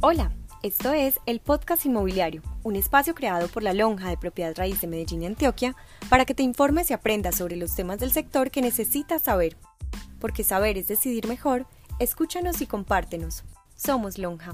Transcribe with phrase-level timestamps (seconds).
[0.00, 0.30] Hola,
[0.62, 4.86] esto es el Podcast Inmobiliario, un espacio creado por la Lonja de Propiedad Raíz de
[4.86, 5.74] Medellín y Antioquia
[6.08, 9.56] para que te informes y aprendas sobre los temas del sector que necesitas saber.
[10.20, 11.66] Porque saber es decidir mejor,
[11.98, 13.42] escúchanos y compártenos.
[13.74, 14.52] Somos Lonja.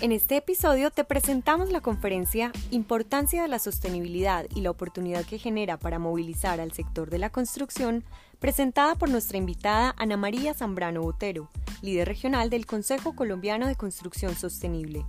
[0.00, 5.38] En este episodio te presentamos la conferencia Importancia de la sostenibilidad y la oportunidad que
[5.38, 8.02] genera para movilizar al sector de la construcción,
[8.40, 11.48] presentada por nuestra invitada Ana María Zambrano Botero,
[11.86, 15.06] líder regional del Consejo Colombiano de Construcción Sostenible.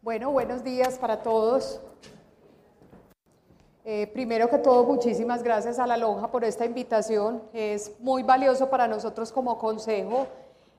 [0.00, 1.80] Bueno, buenos días para todos.
[3.84, 7.42] Eh, primero que todo, muchísimas gracias a la Lonja por esta invitación.
[7.52, 10.28] Es muy valioso para nosotros como consejo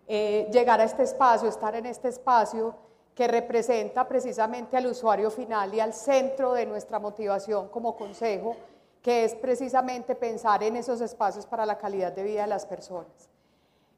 [0.08, 2.76] eh, llegar a este espacio, estar en este espacio
[3.14, 8.56] que representa precisamente al usuario final y al centro de nuestra motivación como consejo,
[9.02, 13.30] que es precisamente pensar en esos espacios para la calidad de vida de las personas.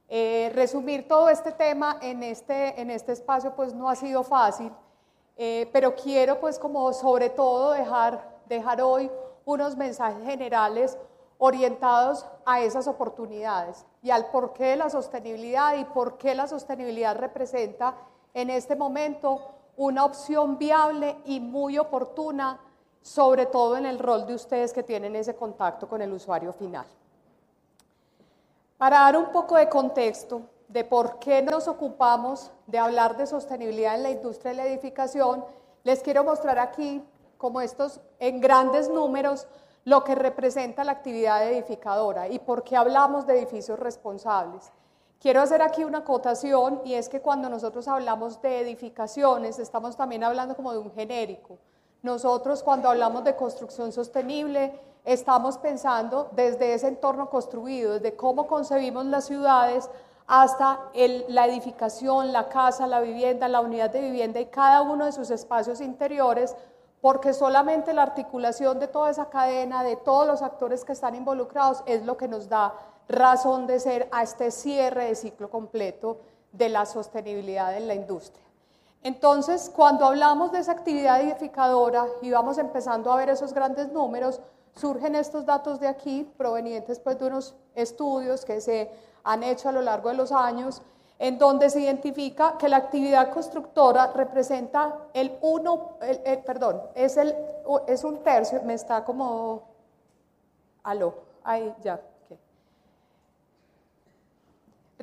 [0.09, 4.71] Eh, resumir todo este tema en este, en este espacio pues no ha sido fácil,
[5.35, 9.09] pero quiero pues como sobre todo dejar dejar hoy
[9.45, 10.97] unos mensajes generales
[11.37, 17.17] orientados a esas oportunidades y al porqué de la sostenibilidad y por qué la sostenibilidad
[17.17, 17.95] representa
[18.33, 19.41] en este momento
[19.75, 22.59] una opción viable y muy oportuna,
[23.03, 26.85] sobre todo en el rol de ustedes que tienen ese contacto con el usuario final.
[28.77, 33.95] Para dar un poco de contexto de por qué nos ocupamos de hablar de sostenibilidad
[33.95, 35.45] en la industria de la edificación,
[35.83, 37.03] les quiero mostrar aquí
[37.37, 39.47] como estos en grandes números
[39.83, 44.71] lo que representa la actividad edificadora y por qué hablamos de edificios responsables.
[45.19, 50.23] Quiero hacer aquí una acotación y es que cuando nosotros hablamos de edificaciones estamos también
[50.23, 51.57] hablando como de un genérico.
[52.03, 59.05] Nosotros cuando hablamos de construcción sostenible estamos pensando desde ese entorno construido, desde cómo concebimos
[59.05, 59.89] las ciudades
[60.27, 60.81] hasta
[61.29, 65.29] la edificación, la casa, la vivienda, la unidad de vivienda y cada uno de sus
[65.29, 66.57] espacios interiores
[66.99, 71.83] porque solamente la articulación de toda esa cadena, de todos los actores que están involucrados,
[71.85, 72.73] es lo que nos da
[73.07, 76.17] razón de ser a este cierre de ciclo completo
[76.51, 78.43] de la sostenibilidad en la industria.
[79.03, 84.39] Entonces, cuando hablamos de esa actividad edificadora y vamos empezando a ver esos grandes números,
[84.75, 88.89] surgen estos datos de aquí, provenientes pues, de unos estudios que se
[89.25, 90.81] han hecho a lo largo de los años,
[91.19, 95.97] en donde se identifica que la actividad constructora representa el 1,
[96.45, 97.35] perdón, es, el,
[97.87, 99.63] es un tercio, me está como,
[100.83, 101.13] aló,
[101.43, 102.01] ahí ya,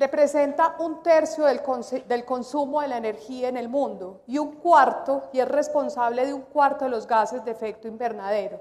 [0.01, 1.61] representa un tercio del,
[2.25, 6.41] consumo de la energía en el mundo y un cuarto, y es responsable de un
[6.41, 8.59] cuarto de los gases de efecto invernadero.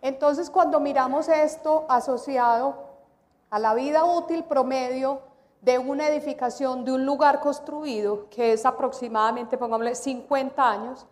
[0.00, 2.76] Entonces, cuando miramos esto asociado
[3.50, 5.20] a la vida útil promedio
[5.62, 11.06] de una edificación, de un lugar construido, que es aproximadamente, pongámosle, 50 años,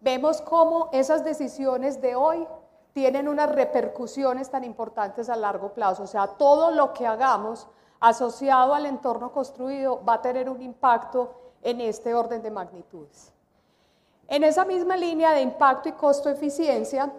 [0.00, 2.48] vemos cómo esas decisiones de hoy
[2.94, 6.04] tienen unas repercusiones tan importantes a largo plazo.
[6.04, 7.68] O sea, todo lo que hagamos
[8.00, 13.32] asociado al entorno construido va a tener un impacto en este orden de magnitudes.
[14.26, 17.12] En esa misma línea de impacto y costo-eficiencia,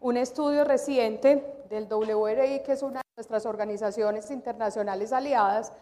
[0.00, 5.72] un estudio reciente del WRI, que es una de nuestras organizaciones internacionales aliadas,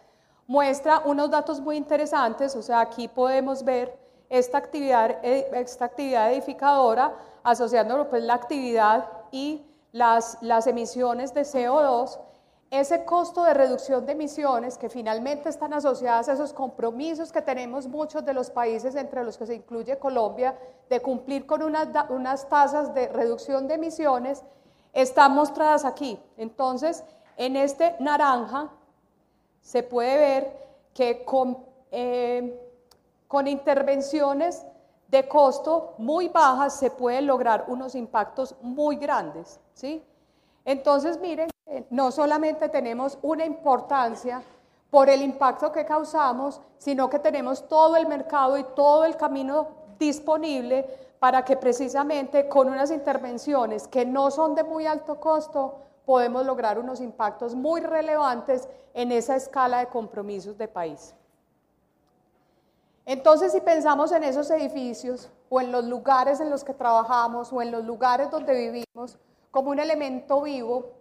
[0.46, 6.32] muestra unos datos muy interesantes, o sea, aquí podemos ver esta actividad, eh, esta actividad
[6.32, 12.18] edificadora asociando pues, la actividad y las, las emisiones de CO2,
[12.70, 17.86] ese costo de reducción de emisiones que finalmente están asociadas a esos compromisos que tenemos
[17.86, 20.58] muchos de los países, entre los que se incluye Colombia,
[20.90, 24.42] de cumplir con unas, tasas de reducción de emisiones,
[24.92, 26.18] están mostradas aquí.
[26.36, 27.04] Entonces,
[27.36, 28.70] en este naranja
[29.60, 31.58] se puede ver que con,
[31.92, 32.60] eh,
[33.28, 34.64] con intervenciones
[35.08, 39.60] de costo muy bajas se pueden lograr unos impactos muy grandes.
[39.74, 40.04] ¿sí?
[40.66, 41.48] Entonces, miren,
[41.90, 44.42] no solamente tenemos una importancia
[44.90, 49.68] por el impacto que causamos, sino que tenemos todo el mercado y todo el camino
[49.98, 50.84] disponible
[51.20, 56.78] para que precisamente con unas intervenciones que no son de muy alto costo podemos lograr
[56.78, 61.14] unos impactos muy relevantes en esa escala de compromisos de país.
[63.04, 67.62] Entonces, si pensamos en esos edificios o en los lugares en los que trabajamos o
[67.62, 69.16] en los lugares donde vivimos
[69.50, 70.92] como un elemento vivo,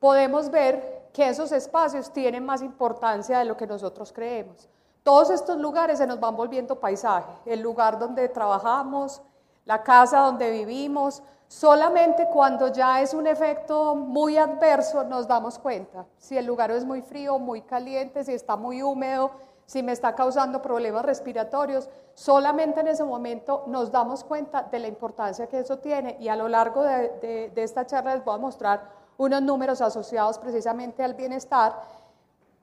[0.00, 4.68] podemos ver que esos espacios tienen más importancia de lo que nosotros creemos.
[5.02, 9.22] Todos estos lugares se nos van volviendo paisaje, el lugar donde trabajamos,
[9.64, 16.04] la casa donde vivimos, Solamente cuando ya es un efecto muy adverso nos damos cuenta.
[16.18, 19.30] Si el lugar es muy frío, muy caliente, si está muy húmedo,
[19.68, 24.88] si me está causando problemas respiratorios, solamente en ese momento nos damos cuenta de la
[24.88, 28.88] importancia que eso tiene y a lo largo de, esta charla les voy a mostrar
[29.18, 31.82] unos números asociados precisamente al bienestar.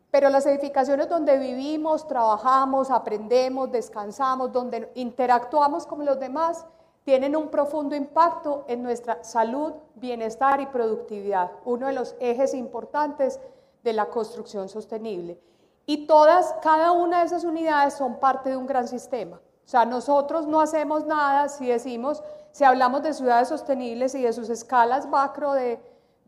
[0.09, 6.65] Pero las edificaciones donde vivimos, trabajamos, aprendemos, descansamos, donde interactuamos con los demás,
[7.03, 13.39] tienen un profundo impacto en nuestra salud, bienestar y productividad, uno de los ejes importantes
[13.83, 15.39] de la construcción sostenible.
[15.85, 19.37] Y todas, cada una de esas unidades son parte de un gran sistema.
[19.37, 24.33] O sea, nosotros no hacemos nada si decimos, si hablamos de ciudades sostenibles y de
[24.33, 25.79] sus escalas macro de,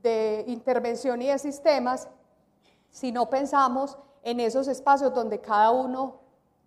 [0.02, 2.08] de intervención y de sistemas,
[2.92, 6.20] si no pensamos en esos espacios donde cada uno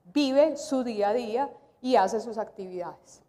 [0.05, 1.51] vive su día a día
[1.81, 3.23] y hace sus actividades.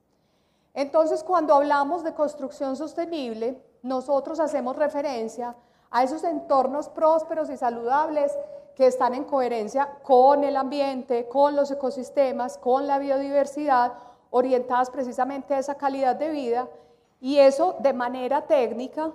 [0.74, 5.56] Entonces, cuando hablamos de construcción sostenible, nosotros hacemos referencia
[5.90, 8.31] a esos entornos prósperos y saludables
[8.75, 13.94] que están en coherencia con el ambiente, con los ecosistemas, con la biodiversidad,
[14.29, 16.68] orientadas precisamente a esa calidad de vida,
[17.19, 19.12] y eso de manera técnica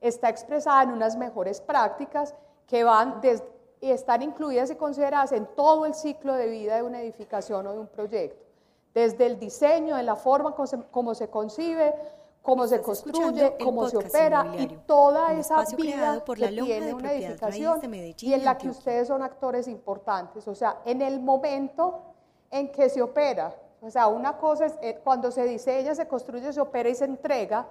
[0.00, 2.34] está expresada en unas mejores prácticas
[2.66, 3.20] que van
[3.80, 7.72] y están incluidas y consideradas en todo el ciclo de vida de una edificación o
[7.72, 8.46] de un proyecto.
[8.94, 10.54] Desde el diseño, de la forma
[10.90, 11.94] como se, concibe,
[12.42, 17.80] cómo se construye, cómo se opera y toda esa vida que tiene una edificación
[18.18, 20.46] y en la que ustedes son actores importantes.
[20.48, 22.02] O sea, en el momento
[22.50, 26.52] en que se opera, o sea, una cosa es eh, cuando se diseña, se construye,
[26.52, 27.66] se opera y se entrega,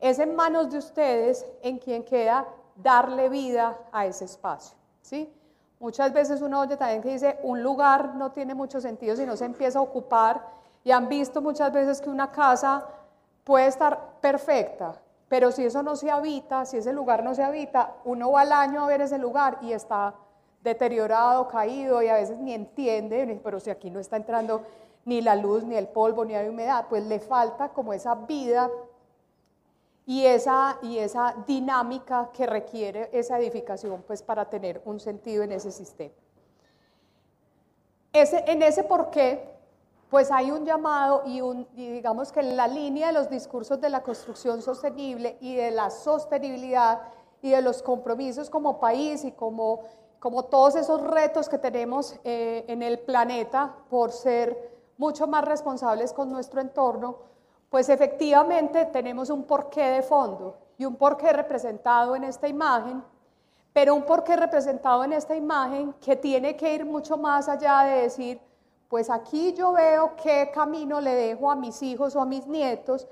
[0.00, 2.46] es en manos de ustedes en quien queda
[2.76, 4.76] darle vida a ese espacio.
[5.02, 5.32] ¿sí?
[5.80, 9.36] Muchas veces uno oye también que dice, un lugar no tiene mucho sentido si no
[9.36, 10.46] se empieza a ocupar
[10.82, 12.86] y han visto muchas veces que una casa
[13.44, 17.94] puede estar perfecta, pero si eso no se habita, si ese lugar no se habita,
[18.04, 20.14] uno va al año a ver ese lugar y está
[20.62, 24.62] deteriorado, caído y a veces ni entiende, pero si aquí no está entrando
[25.04, 28.70] ni la luz, ni el polvo, ni la humedad, pues le falta como esa vida
[30.06, 35.52] y esa, y esa dinámica que requiere esa edificación pues, para tener un sentido en
[35.52, 36.14] ese sistema.
[38.12, 39.53] Ese, en ese porqué,
[40.14, 41.40] pues hay un llamado y,
[41.74, 45.90] digamos que en la línea de los discursos de la construcción sostenible y de la
[45.90, 47.00] sostenibilidad
[47.42, 49.80] y de los compromisos como país y como,
[50.20, 56.12] como todos esos retos que tenemos eh, en el planeta por ser mucho más responsables
[56.12, 57.16] con nuestro entorno,
[57.68, 63.02] pues efectivamente tenemos un porqué de fondo y un porqué representado en esta imagen,
[63.72, 68.02] pero un porqué representado en esta imagen que tiene que ir mucho más allá de
[68.02, 68.40] decir,
[68.94, 73.08] pues aquí yo veo qué camino le dejo a mis hijos o a mis nietos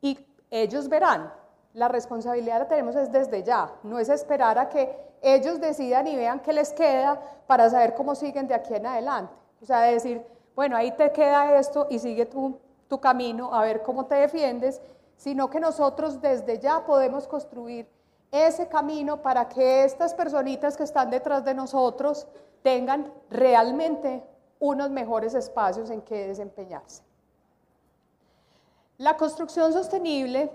[0.00, 0.16] y
[0.52, 1.34] ellos verán.
[1.72, 6.14] La responsabilidad la tenemos es desde ya, no es esperar a que ellos decidan y
[6.14, 9.34] vean qué les queda para saber cómo siguen de aquí en adelante.
[9.60, 10.24] O sea, decir,
[10.54, 14.80] bueno, ahí te queda esto y sigue tú tu camino, a ver cómo te defiendes,
[15.16, 17.90] sino que nosotros desde ya podemos construir
[18.30, 22.28] ese camino para que estas personitas que están detrás de nosotros
[22.62, 24.22] tengan realmente
[24.58, 27.02] unos mejores espacios en que desempeñarse.
[28.98, 30.50] La construcción sostenible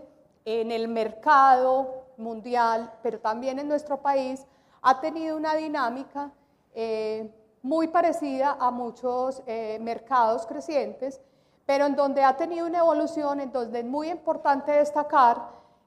[0.46, 4.46] en el mercado mundial, pero también en nuestro país,
[4.82, 6.32] ha tenido una dinámica
[6.74, 11.22] eh, muy parecida a muchos eh, mercados crecientes
[11.72, 15.42] pero en donde ha tenido una evolución, en donde es muy importante destacar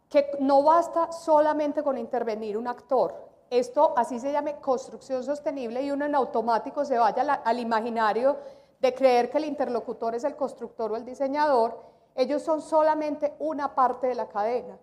[0.09, 3.15] que no basta solamente con intervenir un actor.
[3.51, 8.37] Esto así se llama construcción sostenible y uno en automático se vaya al imaginario
[8.81, 11.81] de creer que el interlocutor es el constructor o el diseñador.
[12.15, 14.79] Ellos son solamente una parte de la cadena.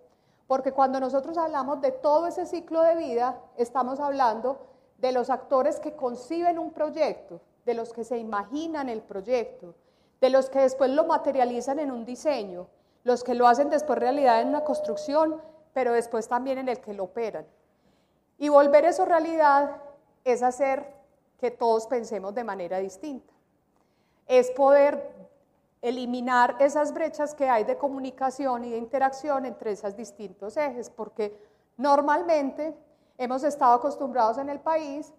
[0.48, 4.60] Porque cuando nosotros hablamos de todo ese ciclo de vida, estamos hablando
[4.98, 9.76] de los actores que conciben un proyecto, de los que se imaginan el proyecto,
[10.20, 12.68] de los que después lo materializan en un diseño,
[13.04, 15.42] los que lo hacen después realidad en una construcción,
[15.74, 17.46] pero después también en el que lo operan.
[18.42, 19.84] Y volver eso realidad
[20.24, 20.92] es hacer
[21.40, 23.32] que todos pensemos de manera distinta.
[24.26, 25.14] Es poder
[25.80, 31.40] eliminar esas brechas que hay de comunicación y de interacción entre esos distintos ejes, porque
[31.78, 32.76] normalmente
[33.20, 35.14] hemos estado acostumbrados en el país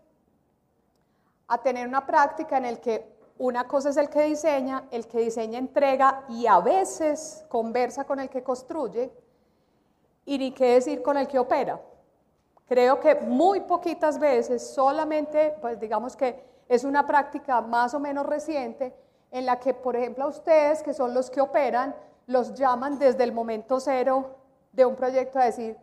[1.47, 3.07] a tener una práctica en el que
[3.39, 8.19] una cosa es el que diseña, el que diseña entrega y a veces conversa con
[8.19, 9.13] el que construye
[10.25, 11.81] y ni qué decir con el que opera.
[12.67, 18.25] Creo que muy poquitas veces, solamente, pues digamos que es una práctica más o menos
[18.25, 18.95] reciente
[19.31, 21.95] en la que, por ejemplo, a ustedes, que son los que operan,
[22.27, 24.37] los llaman desde el momento cero
[24.73, 25.77] de un proyecto a decir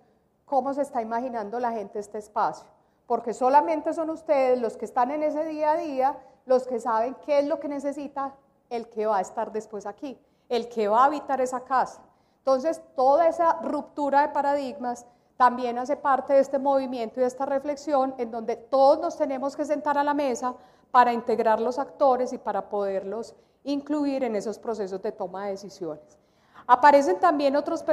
[0.46, 2.68] cómo se está imaginando la gente este espacio,
[3.06, 7.16] porque solamente son ustedes los que están en ese día a día, los que saben
[7.26, 8.34] qué es lo que necesita
[8.70, 12.02] el que va a estar después aquí, el que va a habitar esa casa.
[12.40, 15.06] Entonces, toda esa ruptura de paradigmas
[15.40, 19.56] también hace parte de este movimiento y de esta reflexión en donde todos nos tenemos
[19.56, 20.54] que sentar a la mesa
[20.92, 26.20] para integrar los actores y para poderlos incluir en esos procesos de toma de decisiones.
[26.68, 27.86] Aparecen también otros,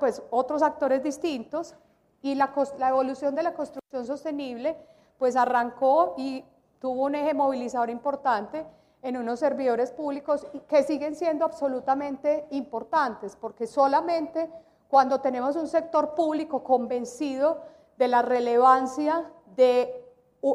[0.00, 1.76] pues, otros actores distintos
[2.20, 4.76] y la, la evolución de la construcción sostenible
[5.18, 6.44] pues arrancó y
[6.80, 8.66] tuvo un eje movilizador importante
[9.02, 14.50] en unos servidores públicos que siguen siendo absolutamente importantes, porque solamente
[14.88, 17.62] cuando tenemos un sector público convencido
[17.98, 20.04] de la relevancia de,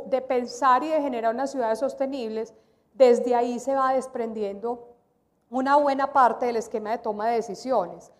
[0.07, 2.53] de pensar y de generar unas ciudades sostenibles,
[2.93, 4.87] desde ahí se va desprendiendo
[5.49, 8.11] una buena parte del esquema de toma de decisiones.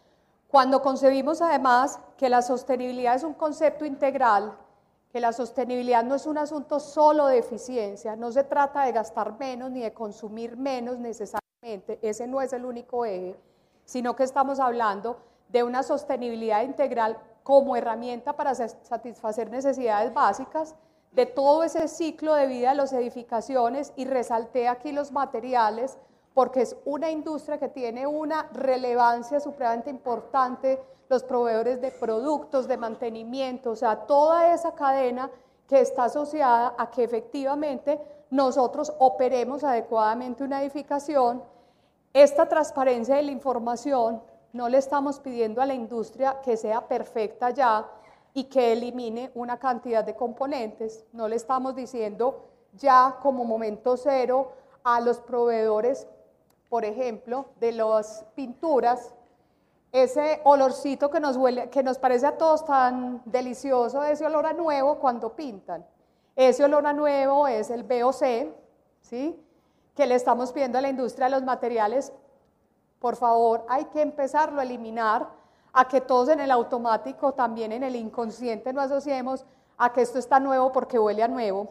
[0.50, 4.56] Cuando concebimos además que la sostenibilidad es un concepto integral,
[5.12, 9.40] que la sostenibilidad no es un asunto solo de eficiencia, no se trata de gastar
[9.40, 13.36] menos ni de consumir menos necesariamente, ese no es el único eje,
[13.86, 15.18] sino que estamos hablando
[15.54, 20.76] de una sostenibilidad integral como herramienta para satisfacer necesidades básicas,
[21.12, 25.98] de todo ese ciclo de vida de las edificaciones y resalté aquí los materiales
[26.34, 32.78] porque es una industria que tiene una relevancia supremamente importante, los proveedores de productos, de
[32.78, 35.30] mantenimiento, o sea, toda esa cadena
[35.68, 41.44] que está asociada a que efectivamente nosotros operemos adecuadamente una edificación.
[42.14, 47.50] Esta transparencia de la información no le estamos pidiendo a la industria que sea perfecta
[47.50, 47.88] ya
[48.34, 54.54] y que elimine una cantidad de componentes, no le estamos diciendo ya como momento cero
[54.84, 56.08] a los proveedores
[56.74, 59.14] por ejemplo, de las pinturas,
[59.92, 61.38] ese olorcito que nos,
[61.70, 65.86] que nos parece a todos tan delicioso, ese olor a nuevo cuando pintan.
[66.36, 68.56] Ese olor a nuevo es el BOC,
[69.02, 69.40] ¿sí?
[69.94, 72.12] que le estamos pidiendo a la industria de los materiales,
[73.04, 75.28] por favor, hay que empezarlo a eliminar,
[75.74, 79.46] a que todos en el automático, también en el inconsciente, no asociemos
[79.78, 81.68] a que esto está nuevo porque huele a nuevo,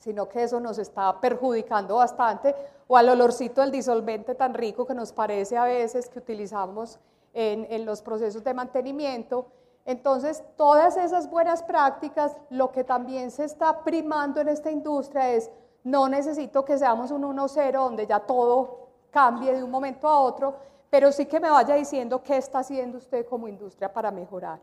[0.00, 2.56] sino que eso nos está perjudicando bastante,
[2.88, 6.98] o al olorcito del disolvente tan rico que nos parece a veces que utilizamos
[7.32, 9.46] en, en, los procesos de mantenimiento.
[9.84, 15.48] Entonces, todas esas buenas prácticas, lo que también se está primando en esta industria es,
[15.84, 20.56] no necesito que seamos un 1-0 donde ya todo cambie de un momento a otro,
[20.88, 24.60] pero sí que me vaya diciendo qué está haciendo usted como industria para mejorar.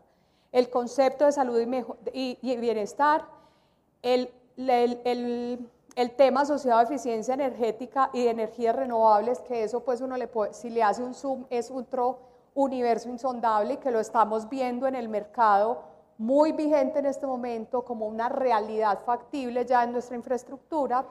[0.52, 1.60] El concepto de salud
[2.12, 3.24] y, y bienestar,
[4.02, 10.16] el el, tema asociado a eficiencia energética y de energías renovables, que eso pues uno
[10.16, 12.18] le puede, si le hace un zoom es otro
[12.54, 15.82] universo insondable y que lo estamos viendo en el mercado
[16.18, 21.06] muy vigente en este momento como una realidad factible ya en nuestra infraestructura.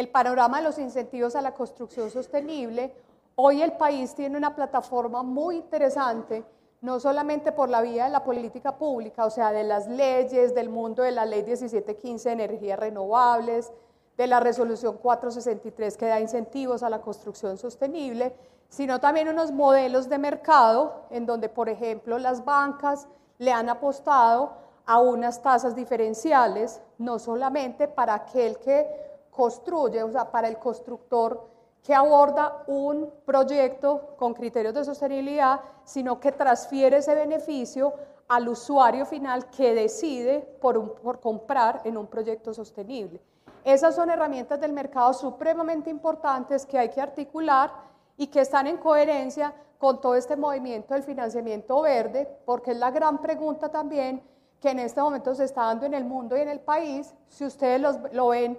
[0.00, 2.90] El panorama de los incentivos a la construcción sostenible.
[3.34, 6.42] Hoy el país tiene una plataforma muy interesante
[6.80, 10.70] no solamente por la vía de la política pública, o sea, de las leyes, del
[10.70, 13.70] mundo de la ley 1715 de energías renovables,
[14.16, 18.34] de la resolución 463 que da incentivos a la construcción sostenible,
[18.70, 24.54] sino también unos modelos de mercado en donde, por ejemplo, las bancas le han apostado
[24.86, 29.09] a unas tasas diferenciales, no solamente para aquel que
[29.40, 31.48] construye, o sea, para el constructor
[31.82, 37.94] que aborda un proyecto con criterios de sostenibilidad, sino que transfiere ese beneficio
[38.28, 43.18] al usuario final que decide por, por, comprar en un proyecto sostenible.
[43.64, 47.72] Esas son herramientas del mercado supremamente importantes que hay que articular
[48.18, 52.90] y que están en coherencia con todo este movimiento del financiamiento verde, porque es la
[52.90, 54.22] gran pregunta también
[54.60, 57.14] que en este momento se está dando en el mundo y en el país.
[57.28, 57.80] Si ustedes
[58.12, 58.58] lo ven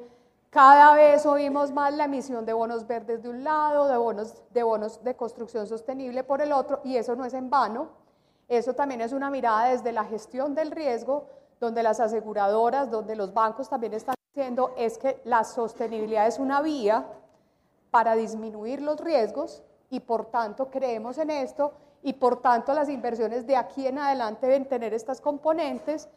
[0.52, 4.64] cada vez oímos más la emisión de bonos verdes de un lado, de bonos, de
[4.64, 7.88] bonos de construcción sostenible por el otro, y eso no es en vano.
[8.50, 11.26] Eso también es una mirada desde la gestión del riesgo,
[11.62, 16.62] donde las aseguradoras, donde los bancos también están diciendo es que la sostenibilidad es una
[16.62, 17.06] vía
[17.90, 21.72] para disminuir los riesgos y por tanto creemos en esto
[22.04, 26.10] y por tanto las inversiones de aquí en adelante deben tener estas componentes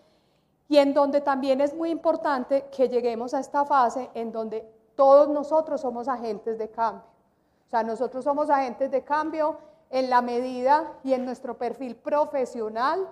[0.69, 5.29] y en donde también es muy importante que lleguemos a esta fase en donde todos
[5.29, 7.05] nosotros somos agentes de cambio.
[7.67, 9.59] O sea, nosotros somos agentes de cambio
[9.91, 13.09] en la medida y en nuestro perfil profesional,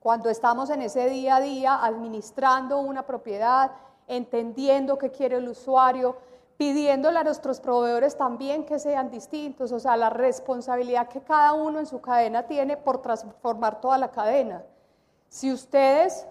[0.00, 3.72] cuando estamos en ese día a día administrando una propiedad,
[4.08, 6.16] entendiendo qué quiere el usuario,
[6.56, 11.78] pidiéndole a nuestros proveedores también que sean distintos, o sea, la responsabilidad que cada uno
[11.78, 14.64] en su cadena tiene por transformar toda la cadena.
[15.28, 16.26] Si ustedes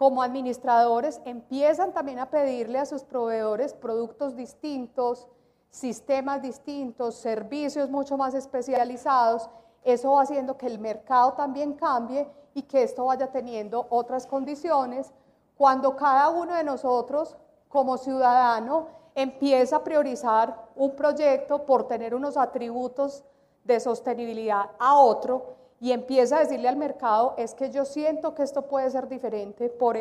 [0.00, 5.28] como administradores empiezan también a pedirle a sus proveedores productos distintos,
[5.68, 9.50] sistemas distintos, servicios mucho más especializados,
[9.84, 15.12] eso va haciendo que el mercado también cambie y que esto vaya teniendo otras condiciones.
[15.54, 17.36] Cuando cada uno de nosotros
[17.68, 23.22] como ciudadano empieza a priorizar un proyecto por tener unos atributos
[23.64, 28.42] de sostenibilidad a otro y empieza a decirle al mercado, es que yo siento que
[28.42, 29.96] esto puede ser diferente por,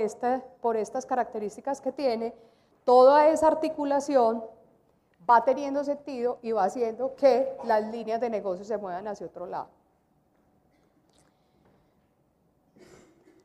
[0.60, 2.36] por estas características que tiene,
[2.84, 4.44] toda esa articulación
[5.28, 9.46] va teniendo sentido y va haciendo que las líneas de negocio se muevan hacia otro
[9.46, 9.70] lado.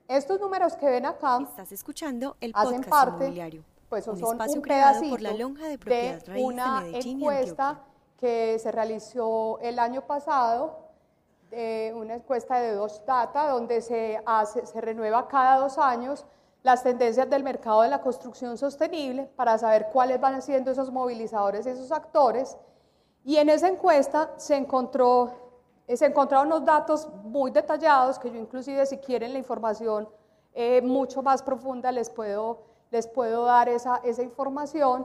[0.09, 5.11] Estos números que ven acá Estás escuchando el hacen parte pues son un, un pedacito
[5.11, 7.81] por la lonja de, de una de encuesta
[8.19, 10.84] que se realizó el año pasado,
[11.95, 16.27] una encuesta de dos data, donde se, hace, se renueva cada dos años
[16.63, 21.67] las tendencias del mercado de la construcción sostenible para saber cuáles van siendo esos movilizadores
[21.67, 22.57] y esos actores.
[23.25, 25.31] Y en esa encuesta se, encontró,
[25.87, 30.09] se encontraron unos datos muy detallados que yo inclusive si quieren la información
[30.55, 35.05] eh, mucho más profunda les puedo les puedo dar esa, esa información,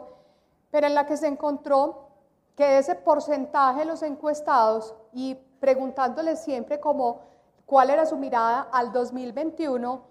[0.70, 2.10] pero en la que se encontró
[2.56, 7.22] que ese porcentaje de los encuestados y preguntándoles siempre como
[7.66, 10.02] cuál era su mirada al 2021,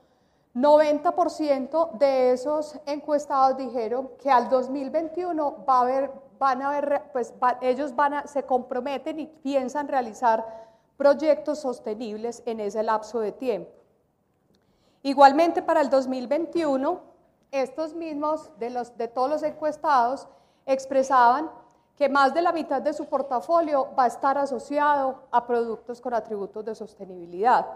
[0.54, 7.34] 90% de esos encuestados dijeron que al 2021 va a haber, van a haber, pues
[7.60, 10.44] ellos van a, se comprometen y piensan realizar
[10.96, 13.70] proyectos sostenibles en ese lapso de tiempo.
[15.02, 17.00] Igualmente para el 2021,
[17.52, 20.28] estos mismos, de, los, de todos los encuestados,
[20.66, 21.50] expresaban
[21.98, 26.14] que más de la mitad de su portafolio va a estar asociado a productos con
[26.14, 27.66] atributos de sostenibilidad.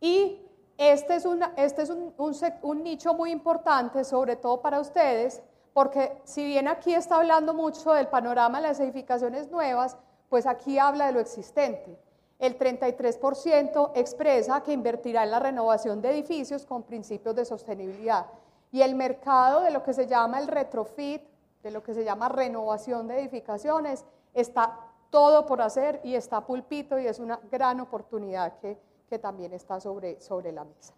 [0.00, 0.40] Y
[0.78, 2.14] este es, este es un,
[2.62, 5.42] un, nicho muy importante, sobre todo para ustedes,
[5.74, 9.96] porque si bien aquí está hablando mucho del panorama de las edificaciones nuevas,
[10.28, 11.98] pues aquí habla de lo existente.
[12.38, 18.26] El 33% expresa que invertirá en la renovación de edificios con principios de sostenibilidad.
[18.70, 21.22] Y el mercado de lo que se llama el retrofit,
[21.62, 24.78] de lo que se llama renovación de edificaciones, está
[25.10, 29.80] todo por hacer y está pulpito y es una gran oportunidad que, que también está
[29.80, 30.94] sobre, sobre la mesa.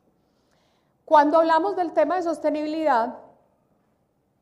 [1.05, 3.18] Cuando hablamos del tema de sostenibilidad,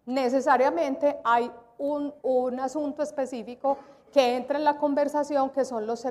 [0.07, 3.79] necesariamente hay un, un asunto específico
[4.13, 6.05] que entra en la conversación, que son los,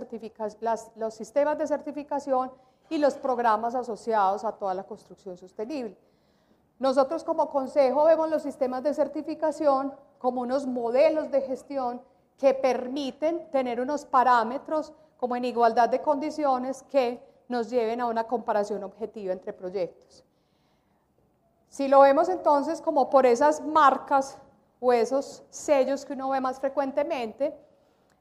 [0.95, 2.51] los sistemas de certificación
[2.89, 5.95] y los programas asociados a toda la construcción sostenible.
[6.81, 12.01] Nosotros como consejo vemos los sistemas de certificación como unos modelos de gestión
[12.39, 18.23] que permiten tener unos parámetros como en igualdad de condiciones que nos lleven a una
[18.23, 20.25] comparación objetiva entre proyectos.
[21.67, 24.39] Si lo vemos entonces como por esas marcas
[24.79, 27.55] o esos sellos que uno ve más frecuentemente,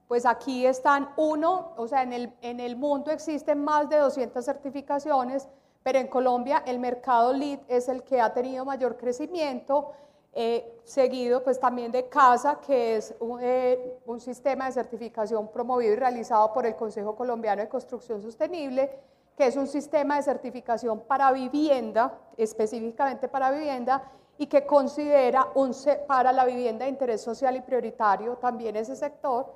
[0.07, 4.45] pues aquí están uno, o sea, en el, en el mundo existen más de 200
[4.45, 5.49] certificaciones,
[5.83, 9.93] pero en Colombia el mercado lead es el que ha tenido mayor crecimiento,
[10.33, 15.97] eh, seguido pues también de CASA, que es eh, un, sistema de certificación promovido y
[15.97, 18.91] realizado por el Consejo Colombiano de Construcción Sostenible,
[19.37, 24.03] que es un sistema de certificación para vivienda, específicamente para vivienda,
[24.39, 25.75] y que considera un,
[26.07, 29.53] para la vivienda de interés social y prioritario también ese sector.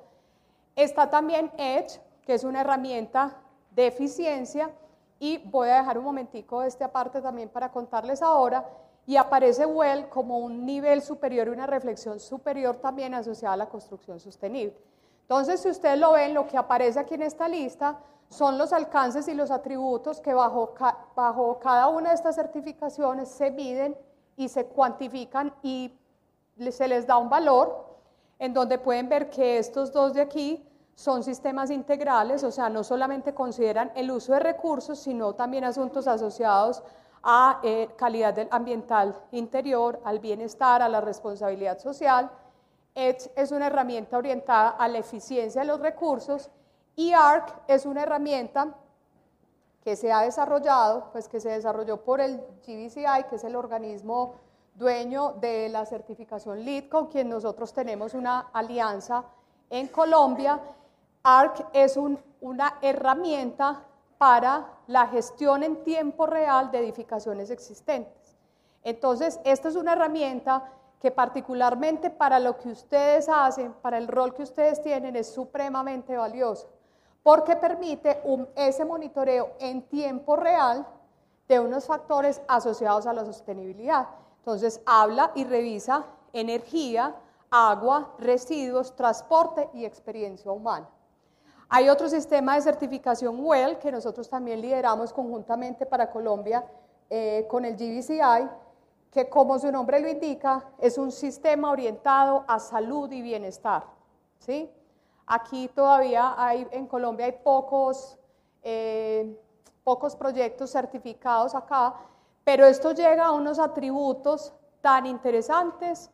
[0.75, 3.37] Está también Edge, que es una herramienta
[3.71, 4.69] de eficiencia,
[5.19, 8.67] y voy a dejar un momentico de esta parte también para contarles ahora.
[9.07, 13.69] Y aparece WELL como un nivel superior y una reflexión superior también asociada a la
[13.69, 14.75] construcción sostenible.
[15.21, 17.99] Entonces, si ustedes lo ven, lo que aparece aquí en esta lista
[18.29, 20.73] son los alcances y los atributos que bajo,
[21.15, 23.95] bajo cada una de estas certificaciones se miden
[24.35, 25.93] y se cuantifican y
[26.71, 27.85] se les da un valor
[28.39, 32.83] en donde pueden ver que estos dos de aquí son sistemas integrales, o sea, no
[32.83, 36.81] solamente consideran el uso de recursos, sino también asuntos asociados
[37.21, 42.31] a eh, calidad ambiental interior, al bienestar, a la responsabilidad social.
[42.93, 46.49] EDGE es una herramienta orientada a la eficiencia de los recursos
[46.95, 48.73] y ARC es una herramienta
[49.83, 54.35] que se ha desarrollado, pues que se desarrolló por el GBCI, que es el organismo
[54.73, 59.25] dueño de la certificación LEED, con quien nosotros tenemos una alianza
[59.69, 60.59] en Colombia
[61.27, 63.83] ARC es una herramienta
[64.19, 68.37] para la gestión en tiempo real de edificaciones existentes.
[68.83, 74.35] Entonces, esta es una herramienta que particularmente para lo que ustedes hacen, para el rol
[74.35, 76.67] que ustedes tienen, es supremamente valiosa,
[77.23, 78.21] porque permite
[78.55, 80.85] ese monitoreo en tiempo real
[81.47, 84.09] de unos factores asociados a la sostenibilidad.
[84.37, 87.15] Entonces, habla y revisa energía,
[87.49, 90.87] agua, residuos, transporte y experiencia humana.
[91.75, 96.65] Hay otro sistema de certificación WELL que nosotros también lideramos conjuntamente para Colombia
[97.09, 98.49] eh, con el GBCI,
[99.11, 103.83] que como su nombre lo indica, es un sistema orientado a salud y bienestar.
[104.39, 104.71] ¿sí?
[105.27, 108.17] Aquí todavía hay, en Colombia hay pocos,
[108.63, 109.37] eh,
[109.83, 111.93] pocos proyectos certificados acá,
[112.45, 116.09] pero esto llega a unos atributos tan interesantes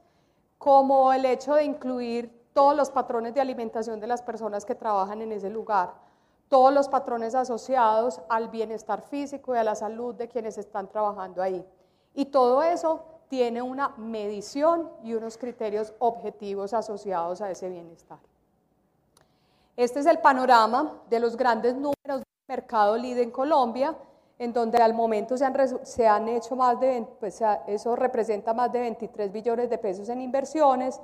[0.57, 5.21] como el hecho de incluir todos los patrones de alimentación de las personas que trabajan
[5.21, 5.93] en ese lugar,
[6.49, 11.41] todos los patrones asociados al bienestar físico y a la salud de quienes están trabajando
[11.41, 11.65] ahí.
[12.13, 18.19] Y todo eso tiene una medición y unos criterios objetivos asociados a ese bienestar.
[19.77, 23.95] Este es el panorama de los grandes números del mercado líder en Colombia,
[24.37, 28.71] en donde al momento se han, se han hecho más de, pues eso representa más
[28.73, 30.99] de 23 billones de pesos en inversiones,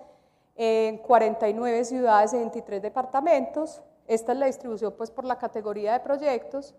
[0.58, 3.82] en 49 ciudades y 23 departamentos.
[4.08, 6.76] Esta es la distribución pues por la categoría de proyectos.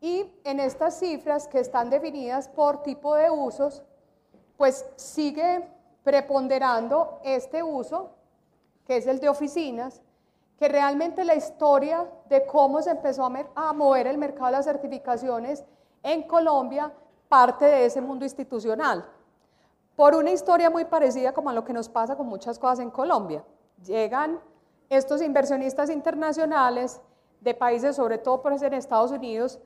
[0.00, 3.82] Y en estas cifras que están definidas por tipo de usos,
[4.56, 5.66] pues sigue
[6.02, 8.10] preponderando este uso,
[8.86, 10.02] que es el de oficinas,
[10.58, 15.64] que realmente la historia de cómo se empezó a, mover el mercado de las certificaciones
[16.02, 16.92] en Colombia
[17.28, 19.04] parte de ese mundo institucional.
[19.96, 22.90] Por una historia muy parecida como a lo que nos pasa con muchas cosas en
[22.90, 23.42] Colombia.
[23.84, 24.38] Llegan
[24.90, 27.00] estos inversionistas internacionales
[27.40, 29.58] de países, sobre todo por en Estados Unidos,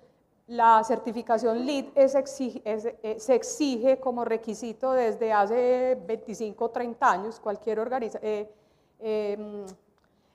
[0.51, 7.39] la certificación LEED eh, se exige como requisito desde hace 25 o 30 años.
[7.39, 7.79] Cualquier
[8.21, 8.53] eh,
[8.99, 9.65] em,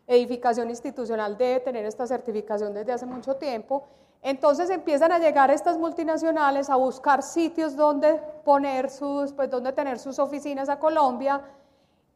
[0.08, 3.88] edificación institucional debe tener esta certificación desde hace mucho tiempo.
[4.26, 10.00] Entonces empiezan a llegar estas multinacionales a buscar sitios donde poner sus, pues donde tener
[10.00, 11.44] sus oficinas a Colombia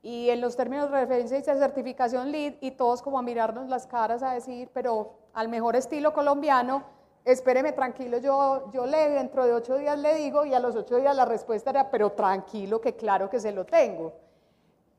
[0.02, 3.86] y en los términos de referencia dice certificación LEED y todos como a mirarnos las
[3.86, 6.82] caras a decir, pero al mejor estilo colombiano,
[7.26, 10.96] espéreme tranquilo, yo, yo le, dentro de ocho días le digo y a los ocho
[10.96, 14.14] días la respuesta era, pero tranquilo, que claro que se lo tengo.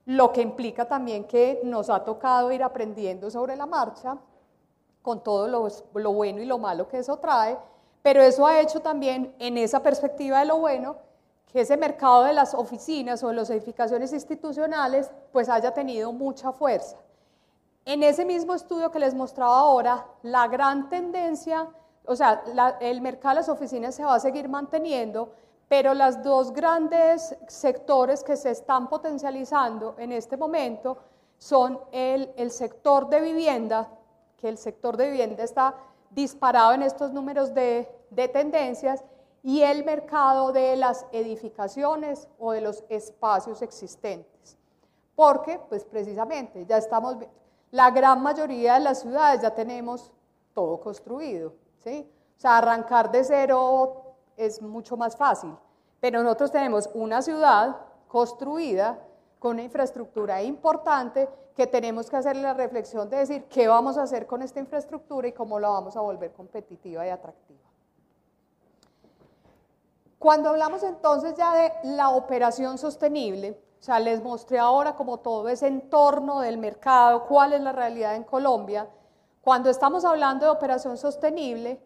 [0.06, 4.16] Lo que implica también que nos ha tocado ir aprendiendo sobre la marcha,
[5.02, 7.58] con todo lo, lo bueno y lo malo que eso trae,
[8.02, 10.96] pero eso ha hecho también en esa perspectiva de lo bueno,
[11.46, 16.52] que ese mercado de las oficinas o de las edificaciones institucionales pues haya tenido mucha
[16.52, 16.96] fuerza.
[17.84, 21.68] En ese mismo estudio que les mostraba ahora, la gran tendencia
[22.10, 22.42] o sea,
[22.80, 25.32] el mercado de las oficinas se va a seguir manteniendo,
[25.68, 30.98] pero los dos grandes sectores que se están potencializando en este momento
[31.38, 33.88] son el, el sector de vivienda,
[34.40, 35.74] que el sector de vivienda está
[36.10, 39.04] disparado en estos números de, de tendencias,
[39.42, 44.58] y el mercado de las edificaciones o de los espacios existentes.
[45.14, 47.16] Porque, pues precisamente, ya estamos,
[47.70, 50.12] la gran mayoría de las ciudades ya tenemos
[50.54, 51.54] todo construido.
[51.78, 52.10] ¿sí?
[52.36, 55.54] O sea, arrancar de cero es mucho más fácil,
[56.00, 57.76] pero nosotros tenemos una ciudad
[58.08, 58.98] construida
[59.38, 61.28] con una infraestructura importante
[61.60, 65.28] que tenemos que hacer la reflexión de decir qué vamos a hacer con esta infraestructura
[65.28, 67.60] y cómo la vamos a volver competitiva y atractiva.
[70.18, 75.50] Cuando hablamos entonces ya de la operación sostenible, o sea, les mostré ahora como todo
[75.50, 78.88] ese entorno del mercado, cuál es la realidad en Colombia,
[79.42, 81.78] cuando estamos hablando de operación sostenible,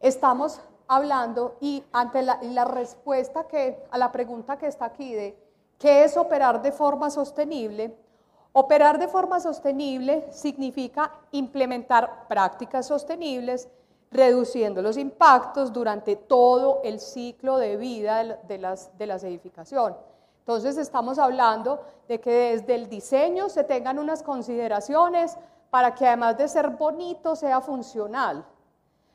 [0.00, 5.38] estamos hablando y ante la, respuesta que, a la pregunta que está aquí de
[5.78, 7.96] qué es operar de forma sostenible,
[8.56, 13.68] operar de forma sostenible significa implementar prácticas sostenibles,
[14.12, 19.98] reduciendo los impactos durante todo el ciclo de vida de las, de las edificaciones.
[20.38, 25.36] Entonces estamos hablando de que desde el diseño se tengan unas consideraciones
[25.70, 28.44] para que además de ser bonito sea funcional,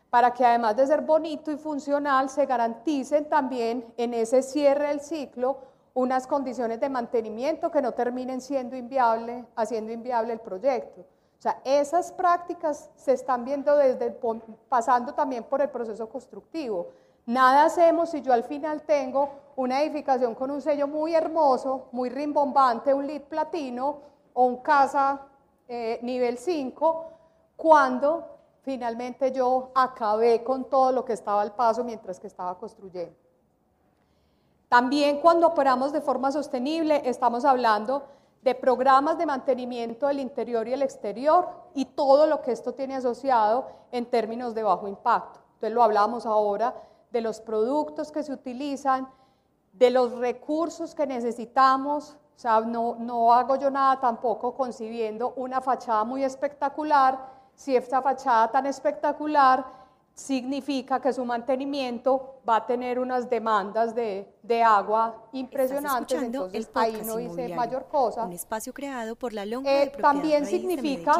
[0.09, 4.99] para que además de ser bonito y funcional se garanticen también en ese cierre del
[4.99, 5.68] ciclo
[5.99, 11.01] unas condiciones de mantenimiento que no terminen siendo inviable, haciendo inviable el proyecto.
[11.01, 14.17] O sea, esas prácticas se están viendo desde,
[14.69, 16.87] pasando también por el proceso constructivo.
[17.25, 22.09] Nada hacemos si yo al final tengo una edificación con un sello muy hermoso, muy
[22.09, 23.99] rimbombante, un lead platino
[24.33, 25.27] o un casa
[25.67, 27.11] eh, nivel 5
[27.57, 28.25] cuando
[28.61, 33.28] finalmente yo acabé con todo lo que estaba al paso mientras que estaba construyendo.
[34.69, 38.03] También cuando operamos de forma sostenible estamos hablando
[38.43, 42.95] de programas de mantenimiento del interior y el exterior y todo lo que esto tiene
[42.95, 45.39] asociado en términos de bajo impacto.
[45.55, 46.75] Entonces lo hablamos ahora
[47.11, 49.09] de los productos que se utilizan,
[49.73, 52.17] de los recursos que necesitamos.
[52.35, 57.19] O sea, no, no hago yo nada tampoco concibiendo una fachada muy espectacular,
[57.55, 59.65] si esta fachada tan espectacular
[60.19, 67.01] significa que su mantenimiento va a tener unas demandas de, de agua impresionantes, entonces ahí
[67.05, 68.25] no hice mayor cosa.
[68.25, 71.15] Un espacio creado por la longa eh, También significa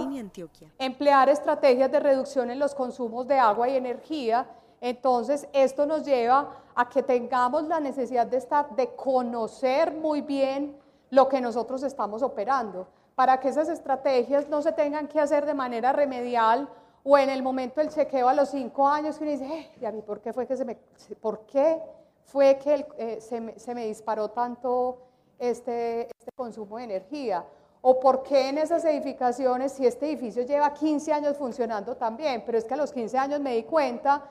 [0.78, 4.46] emplear estrategias de reducción en los consumos de agua y energía,
[4.82, 10.78] entonces esto nos lleva a que tengamos la necesidad de estar, de conocer muy bien
[11.10, 12.86] lo que nosotros estamos operando,
[13.16, 16.68] para que esas estrategias no se tengan que hacer de manera remedial
[17.04, 19.86] o en el momento del chequeo a los cinco años que uno dice, eh, ¿y
[19.86, 20.76] a mí por qué fue que se me,
[21.22, 21.82] por qué
[22.26, 25.00] fue que eh, se, me, se, me, disparó tanto
[25.38, 27.46] este, este consumo de energía?
[27.82, 32.58] ¿O por qué en esas edificaciones, si este edificio lleva 15 años funcionando también, pero
[32.58, 34.22] es que a los 15 años me di cuenta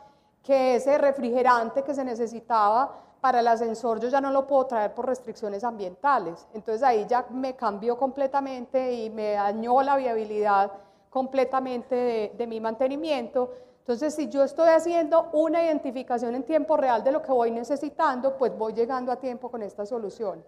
[0.42, 4.94] que ese refrigerante que se necesitaba para el ascensor yo ya no lo puedo traer
[4.94, 6.46] por restricciones ambientales.
[6.54, 10.70] Entonces ahí ya me cambió completamente y me dañó la viabilidad
[11.18, 13.50] completamente de, mi mantenimiento.
[13.81, 18.37] Entonces, si yo estoy haciendo una identificación en tiempo real de lo que voy necesitando,
[18.37, 20.44] pues voy llegando a tiempo con esta solución.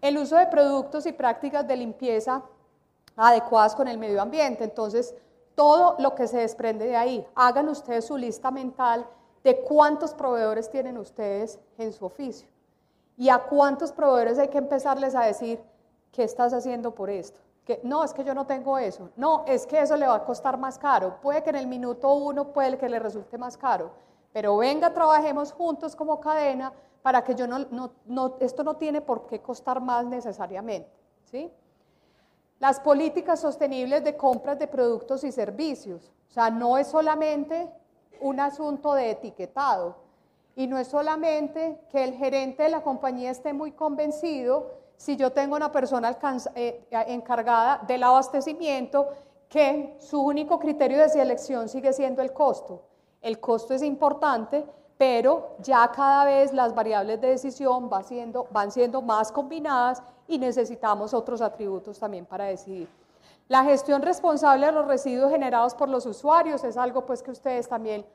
[0.00, 2.42] El uso de productos y prácticas de limpieza
[3.14, 4.64] adecuadas con el medio ambiente.
[4.64, 5.14] Entonces,
[5.54, 9.06] todo lo que se desprende de ahí, hagan ustedes su lista mental
[9.42, 12.48] de cuántos proveedores tienen ustedes en su oficio
[13.18, 15.62] y a cuántos proveedores hay que empezarles a decir,
[16.10, 17.43] ¿qué estás haciendo por esto?
[17.82, 20.58] No, es que yo no tengo eso, no, es que eso le va a costar
[20.58, 23.90] más caro, puede que en el minuto uno puede que le resulte más caro,
[24.32, 26.72] pero venga, trabajemos juntos como cadena
[27.02, 30.90] para que yo no esto no tiene por qué costar más necesariamente,
[31.24, 31.50] ¿sí?
[32.60, 37.68] Las políticas sostenibles de compras de productos y servicios, o sea, no es solamente
[38.20, 39.96] un asunto de etiquetado
[40.56, 45.32] y no es solamente que el gerente de la compañía esté muy convencido si yo
[45.32, 46.16] tengo una persona
[46.54, 49.08] eh, encargada del abastecimiento
[49.50, 52.80] que su único criterio de selección sigue siendo el costo.
[53.20, 54.64] El costo es importante,
[54.96, 58.02] pero ya cada vez las variables de decisión van
[58.72, 62.88] siendo, más combinadas y necesitamos otros atributos también para decidir.
[63.48, 67.68] La gestión responsable de los residuos generados por los usuarios es algo pues que ustedes
[67.68, 68.06] también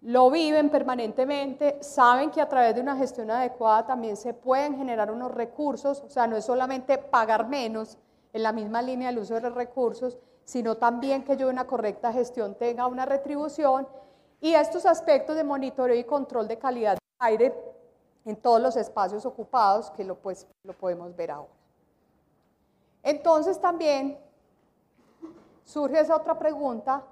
[0.00, 5.10] lo viven permanentemente, saben que a través de una gestión adecuada también se pueden generar
[5.10, 7.98] unos recursos, o sea, no es solamente pagar menos
[8.32, 12.12] en la misma línea del uso de los recursos, sino también que yo una correcta
[12.12, 13.88] gestión tenga una retribución
[14.40, 17.54] y estos aspectos de monitoreo y control de calidad del aire
[18.24, 21.52] en todos los espacios ocupados, que lo, pues, lo podemos ver ahora.
[23.02, 24.18] Entonces también
[25.64, 27.02] surge esa otra pregunta,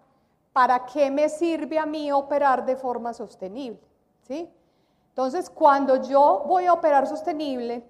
[0.56, 3.78] ¿para qué me sirve a mí operar de forma sostenible?
[4.22, 4.50] ¿Sí?
[5.10, 7.86] Entonces, cuando yo voy a operar sostenible,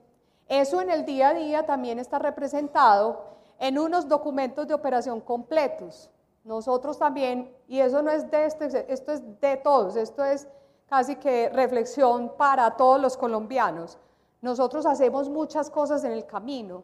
[0.48, 3.22] eso en el día a día también está representado
[3.60, 6.10] en unos documentos de operación completos.
[6.42, 10.48] Nosotros también, y eso no es de este, esto es de todos, esto es
[10.88, 13.96] casi que reflexión para todos los colombianos.
[14.42, 16.82] Nosotros hacemos muchas cosas en el camino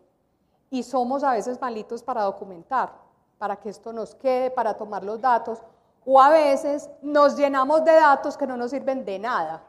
[0.71, 2.93] y somos a veces malitos para documentar,
[3.43, 5.59] para que esto nos quede, para tomar los datos,
[6.07, 9.65] o a veces nos llenamos de datos que no nos sirven de nada.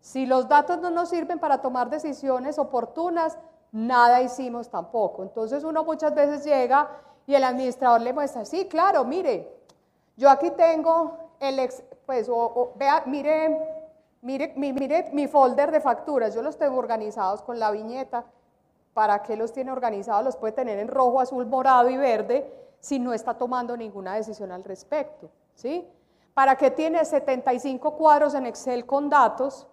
[0.00, 3.36] Si los datos no nos sirven para tomar decisiones oportunas,
[3.72, 5.24] nada hicimos tampoco.
[5.24, 6.88] Entonces uno muchas veces llega
[7.26, 9.52] y el administrador le muestra, sí, claro, mire,
[10.16, 12.30] yo aquí tengo el, ex, pues,
[12.76, 13.90] vea, mire,
[14.22, 18.24] mire, mire mi folder de facturas, yo los tengo organizados con la viñeta.
[18.94, 20.24] ¿Para qué los tiene organizados?
[20.24, 24.52] Los puede tener en rojo, azul, morado y verde si no está tomando ninguna decisión
[24.52, 25.30] al respecto.
[25.54, 25.86] ¿sí?
[26.34, 29.66] ¿Para qué tiene 75 cuadros en Excel con datos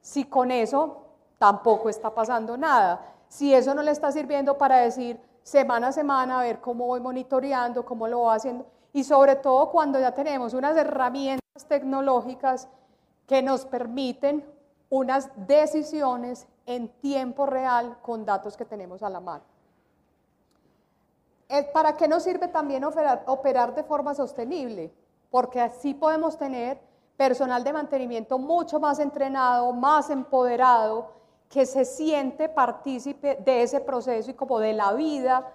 [0.00, 1.06] si con eso
[1.38, 3.14] tampoco está pasando nada?
[3.28, 7.00] Si eso no le está sirviendo para decir semana a semana, a ver cómo voy
[7.00, 12.68] monitoreando, cómo lo voy haciendo, y sobre todo cuando ya tenemos unas herramientas tecnológicas
[13.26, 14.44] que nos permiten
[14.90, 19.44] unas decisiones en tiempo real con datos que tenemos a la mano.
[21.72, 24.92] ¿Para qué nos sirve también operar, de forma sostenible?
[25.32, 26.78] porque así podemos tener
[27.16, 31.10] personal de mantenimiento mucho más entrenado, más empoderado,
[31.48, 35.50] que se siente partícipe de ese proceso y como de la vida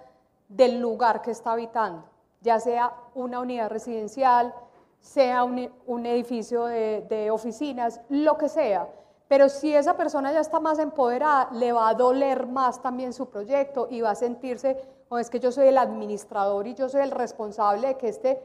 [0.49, 2.03] del lugar que está habitando,
[2.41, 4.53] ya sea una unidad residencial,
[4.99, 8.88] sea un, edificio de, de, oficinas, lo que sea.
[9.27, 13.27] Pero si esa persona ya está más empoderada, le va a doler más también su
[13.27, 14.77] proyecto y va a sentirse,
[15.10, 18.41] o es que yo soy el administrador y yo soy el responsable de que este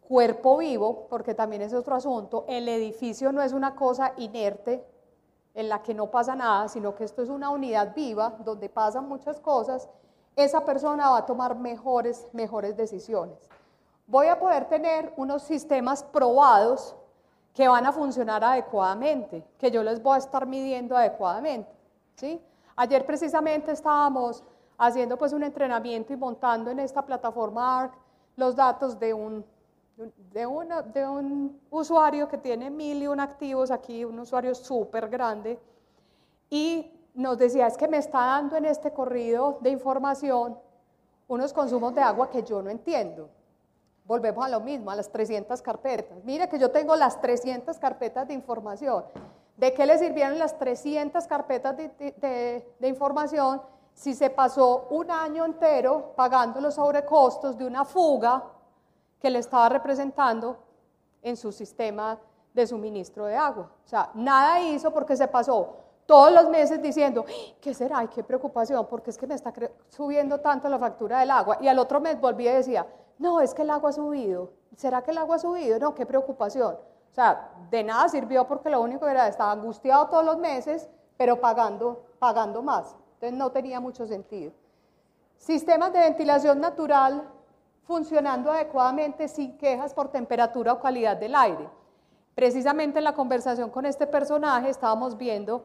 [0.00, 4.84] cuerpo vivo, porque también es otro asunto, el edificio no es una cosa inerte
[5.54, 9.08] en la que no pasa nada, sino que esto es una unidad viva donde pasan
[9.08, 9.88] muchas cosas,
[10.36, 13.36] esa persona va a tomar mejores, mejores decisiones.
[14.06, 16.94] Voy a poder tener unos sistemas probados
[17.52, 21.70] que van a funcionar adecuadamente, que yo les voy a estar midiendo adecuadamente.
[22.14, 22.40] ¿sí?
[22.76, 24.44] Ayer precisamente estábamos
[24.78, 27.92] haciendo pues un entrenamiento y montando en esta plataforma ARC
[28.36, 29.44] los datos de un
[30.32, 35.08] de, una, de un usuario que tiene mil y un activos aquí, un usuario súper
[35.08, 35.58] grande,
[36.48, 40.56] y nos decía, es que me está dando en este corrido de información
[41.26, 43.28] unos consumos de agua que yo no entiendo.
[44.06, 46.24] Volvemos a lo mismo, a las 300 carpetas.
[46.24, 49.04] Mire que yo tengo las 300 carpetas de información.
[49.56, 53.60] ¿De qué le sirvieron las 300 carpetas de, de información
[53.98, 58.44] si se pasó un año entero pagando los sobrecostos de una fuga
[59.18, 60.56] que le estaba representando
[61.20, 62.16] en su sistema
[62.54, 63.68] de suministro de agua.
[63.84, 67.24] O sea, nada hizo porque se pasó todos los meses diciendo,
[67.60, 68.06] ¿qué será?
[68.06, 69.52] Qué preocupación, porque es que me está
[69.88, 71.58] subiendo tanto la factura del agua.
[71.60, 72.86] Y al otro mes volvía y decía,
[73.18, 74.52] no, es que el agua ha subido.
[74.76, 75.76] ¿Será que el agua ha subido?
[75.80, 76.74] No, qué preocupación.
[77.10, 81.40] O sea, de nada sirvió porque lo único era, estaba angustiado todos los meses, pero
[81.40, 82.94] pagando, pagando más.
[83.18, 84.52] Entonces no tenía mucho sentido.
[85.38, 87.28] Sistemas de ventilación natural
[87.82, 91.68] funcionando adecuadamente sin quejas por temperatura o calidad del aire.
[92.36, 95.64] Precisamente en la conversación con este personaje estábamos viendo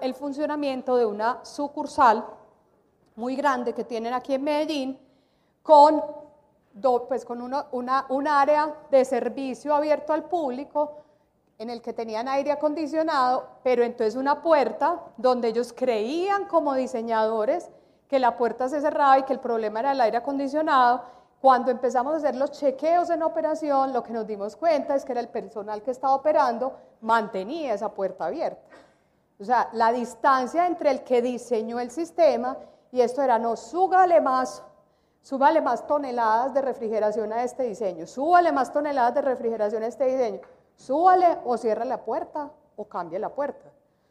[0.00, 2.24] el funcionamiento de una sucursal
[3.14, 4.98] muy grande que tienen aquí en Medellín
[5.62, 6.02] con,
[7.06, 11.04] pues un área de servicio abierto al público
[11.58, 17.70] en el que tenían aire acondicionado, pero entonces una puerta donde ellos creían como diseñadores
[18.08, 21.02] que la puerta se cerraba y que el problema era el aire acondicionado
[21.44, 25.12] cuando empezamos a hacer los chequeos en operación, lo que nos dimos cuenta es que
[25.12, 28.62] era el personal que estaba operando mantenía esa puerta abierta.
[29.38, 32.56] O sea, la distancia entre el que diseñó el sistema
[32.90, 34.62] y esto era, no, súbale más,
[35.20, 40.06] súbale más toneladas de refrigeración a este diseño, súbale más toneladas de refrigeración a este
[40.06, 40.40] diseño,
[40.76, 43.68] súbale o cierra la puerta o cambie la puerta.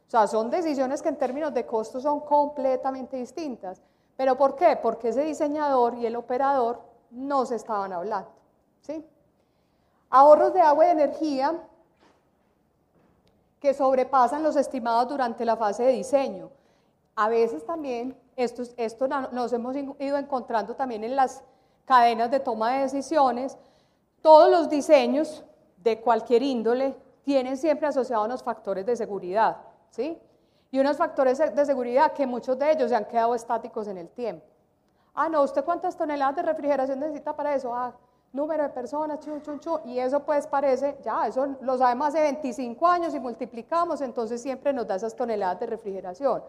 [0.07, 3.81] O sea, son decisiones que en términos de costos son completamente distintas.
[4.15, 4.77] ¿Pero por qué?
[4.81, 8.29] Porque ese diseñador y el operador no se estaban hablando.
[8.81, 9.03] ¿sí?
[10.09, 11.59] Ahorros de agua y energía
[13.59, 16.51] que sobrepasan los estimados durante la fase de diseño.
[17.15, 21.43] A veces también, esto, esto nos hemos ido encontrando también en las
[21.85, 23.57] cadenas de toma de decisiones,
[24.21, 25.43] todos los diseños
[25.83, 29.57] de cualquier índole tienen siempre asociados unos factores de seguridad,
[29.89, 30.19] ¿sí?
[30.71, 34.09] Y unos factores de seguridad que muchos de ellos se han quedado estáticos en el
[34.09, 34.45] tiempo.
[35.13, 37.73] Ah, no, ¿usted cuántas toneladas de refrigeración necesita para eso?
[37.73, 37.93] Ah,
[38.31, 39.79] número de personas, chun, chun, chun.
[39.85, 44.73] Y eso pues parece, ya, eso lo sabemos hace 25 años y multiplicamos, entonces siempre
[44.73, 46.43] nos da esas toneladas de refrigeración.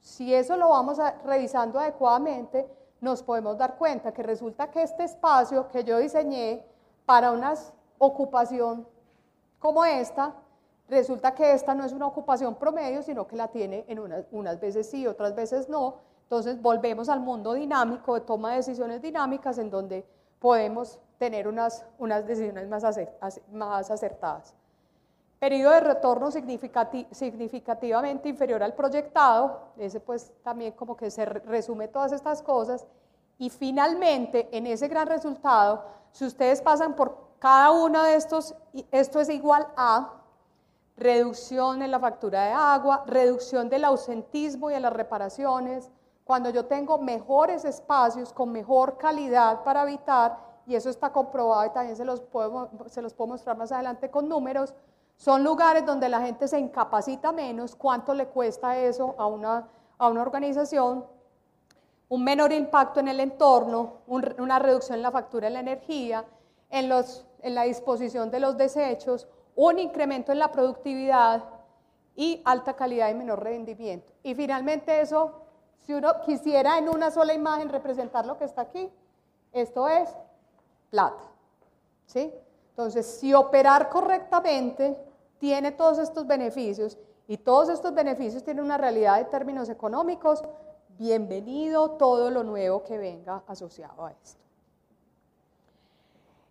[0.00, 2.68] Si eso lo vamos revisando adecuadamente,
[3.00, 6.64] nos podemos dar cuenta que resulta que este espacio que yo diseñé
[7.04, 7.54] para una
[7.98, 8.86] ocupación
[9.58, 10.34] como esta,
[10.88, 14.60] resulta que esta no es una ocupación promedio, sino que la tiene en unas, unas
[14.60, 19.58] veces sí, otras veces no, entonces volvemos al mundo dinámico de toma de decisiones dinámicas
[19.58, 20.04] en donde
[20.38, 22.84] podemos tener unas, unas decisiones más,
[23.52, 24.54] más acertadas.
[25.38, 32.12] Periodo de retorno significativamente inferior al proyectado, ese pues también como que se resume todas
[32.12, 32.86] estas cosas.
[33.36, 38.54] Y finalmente, en ese gran resultado, si ustedes pasan por cada uno de estos,
[38.90, 40.14] esto es igual a
[40.96, 45.90] reducción en la factura de agua, reducción del ausentismo y de las reparaciones,
[46.24, 51.74] cuando yo tengo mejores espacios con mejor calidad para habitar, y eso está comprobado y
[51.74, 54.74] también se los puedo, se los puedo mostrar más adelante con números,
[55.18, 60.08] son lugares donde la gente se incapacita menos, cuánto le cuesta eso a una, a
[60.08, 61.04] una organización,
[62.08, 66.24] un menor impacto en el entorno, una reducción en la factura de la energía,
[66.74, 71.44] en, los, en la disposición de los desechos, un incremento en la productividad
[72.16, 74.12] y alta calidad y menor rendimiento.
[74.22, 75.44] Y finalmente eso
[75.86, 78.90] si uno quisiera en una sola imagen representar lo que está aquí,
[79.52, 80.08] esto es
[80.90, 81.22] plata.
[82.06, 82.32] ¿sí?
[82.70, 84.98] Entonces, si operar correctamente
[85.38, 86.96] tiene todos estos beneficios
[87.28, 90.42] y todos estos beneficios tienen una realidad de términos económicos,
[90.98, 94.43] bienvenido todo lo nuevo que venga asociado a esto.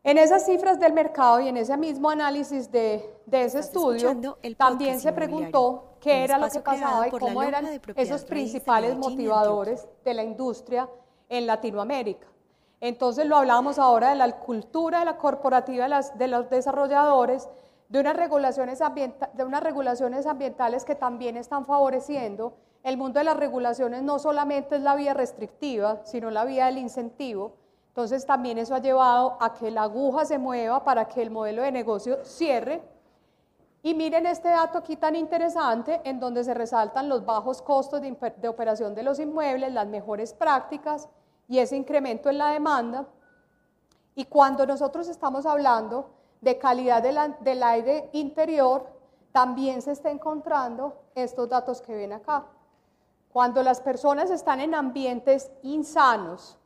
[0.03, 4.99] En esas cifras del mercado y en ese mismo análisis de, de ese estudio, también
[4.99, 10.23] se preguntó qué era lo que pasaba y cómo eran esos principales motivadores de la
[10.23, 10.89] industria
[11.29, 12.27] en Latinoamérica.
[12.81, 17.47] Entonces lo hablábamos ahora de la cultura de la corporativa de, las, de los desarrolladores,
[17.87, 18.79] de unas, regulaciones
[19.33, 22.57] de unas regulaciones ambientales que también están favoreciendo.
[22.83, 26.77] El mundo de las regulaciones no solamente es la vía restrictiva, sino la vía del
[26.77, 27.53] incentivo.
[27.93, 31.61] Entonces también eso ha llevado a que la aguja se mueva para que el modelo
[31.61, 32.81] de negocio cierre.
[33.83, 38.47] Y miren este dato aquí tan interesante en donde se resaltan los bajos costos de,
[38.47, 41.07] operación de los inmuebles, las mejores prácticas
[41.47, 43.05] y ese incremento en la demanda.
[44.15, 46.09] Y cuando nosotros estamos hablando
[46.41, 48.87] de calidad del aire interior,
[49.31, 52.47] también se está encontrando estos datos que ven acá.
[53.31, 56.57] Cuando las personas están en ambientes insanos,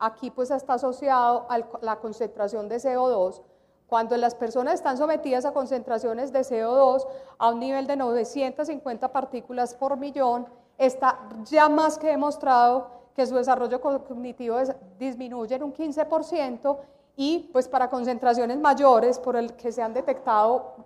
[0.00, 3.42] aquí pues está asociado a la concentración de CO2,
[3.86, 7.06] cuando las personas están sometidas a concentraciones de CO2
[7.38, 10.46] a un nivel de 950 partículas por millón,
[10.78, 14.56] está ya más que demostrado que su desarrollo cognitivo
[14.98, 16.78] disminuye en un 15%
[17.16, 20.76] y pues para concentraciones mayores, por el que se han detectado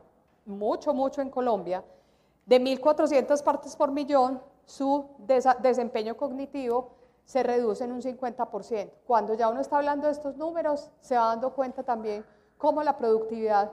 [0.46, 1.84] mucho, mucho en Colombia,
[2.46, 5.04] de 1.400 partes por millón, su
[5.60, 8.90] desempeño cognitivo se reduce en un 50%.
[9.06, 12.24] Cuando ya uno está hablando de estos números, se va dando cuenta también
[12.58, 13.70] cómo la productividad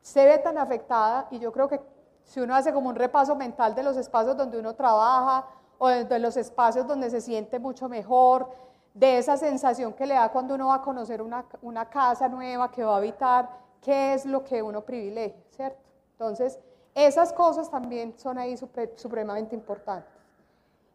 [0.00, 1.80] se ve tan afectada y yo creo que
[2.24, 5.46] si uno hace como un repaso mental de los espacios donde uno trabaja
[5.78, 8.48] o de los espacios donde se siente mucho mejor,
[8.94, 12.70] de esa sensación que le da cuando uno va a conocer una, una casa nueva
[12.70, 13.50] que va a habitar,
[13.82, 15.82] qué es lo que uno privilegia, ¿cierto?
[16.12, 16.58] Entonces,
[16.94, 18.56] esas cosas también son ahí
[18.96, 20.13] supremamente importantes.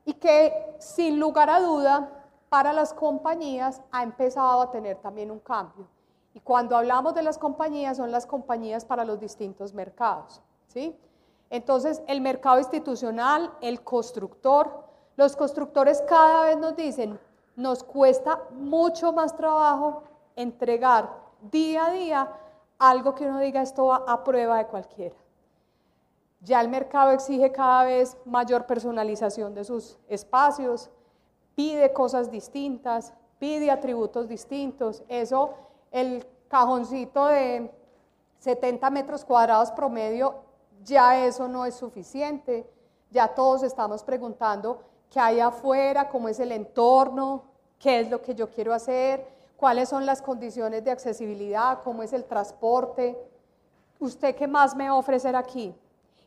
[0.09, 2.09] Y que sin lugar a duda,
[2.49, 5.87] para las compañías ha empezado a tener también un cambio.
[6.33, 10.99] Y cuando hablamos de las compañías, son las compañías para los distintos mercados, ¿sí?
[11.51, 14.83] Entonces, el mercado institucional, el constructor,
[15.15, 17.19] los constructores cada vez nos dicen,
[17.55, 20.01] nos cuesta mucho más trabajo
[20.35, 21.07] entregar
[21.51, 22.33] día a día
[22.79, 25.15] algo que uno diga esto va a prueba de cualquiera.
[26.41, 30.89] Ya el mercado exige cada vez mayor personalización de sus espacios,
[31.55, 35.03] pide cosas distintas, pide atributos distintos.
[35.09, 35.53] Eso,
[35.91, 37.71] el cajoncito de
[38.39, 40.35] 70 metros cuadrados promedio,
[40.83, 42.69] ya eso no es suficiente.
[43.11, 47.43] Ya todos estamos preguntando qué hay afuera, cómo es el entorno,
[47.79, 49.27] qué es lo que yo quiero hacer,
[49.57, 53.17] cuáles son las condiciones de accesibilidad, cómo es el transporte,
[53.99, 55.03] usted qué más me va
[55.35, 55.75] aquí.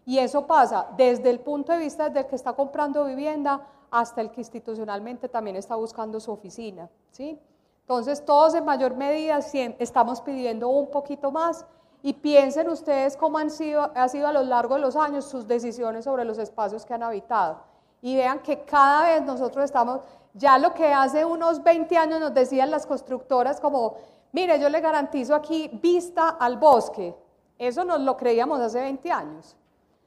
[0.05, 4.30] Y eso pasa desde el punto de vista del que está comprando vivienda hasta el
[4.30, 6.88] que institucionalmente también está buscando su oficina.
[7.11, 7.38] ¿sí?
[7.82, 9.38] Entonces todos en mayor medida
[9.78, 11.64] estamos pidiendo un poquito más
[12.03, 15.46] y piensen ustedes cómo han sido, ha sido a lo largo de los años sus
[15.46, 17.59] decisiones sobre los espacios que han habitado.
[18.00, 20.00] Y vean que cada vez nosotros estamos
[20.34, 23.94] ya lo que hace unos 20 años nos decían las constructoras como,
[24.32, 27.14] mire, yo le garantizo aquí vista al bosque.
[27.59, 29.57] Eso nos lo creíamos hace 20 años.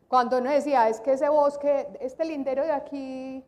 [0.08, 3.43] Cuando uno decía, es que ese bosque, este lindero de aquí,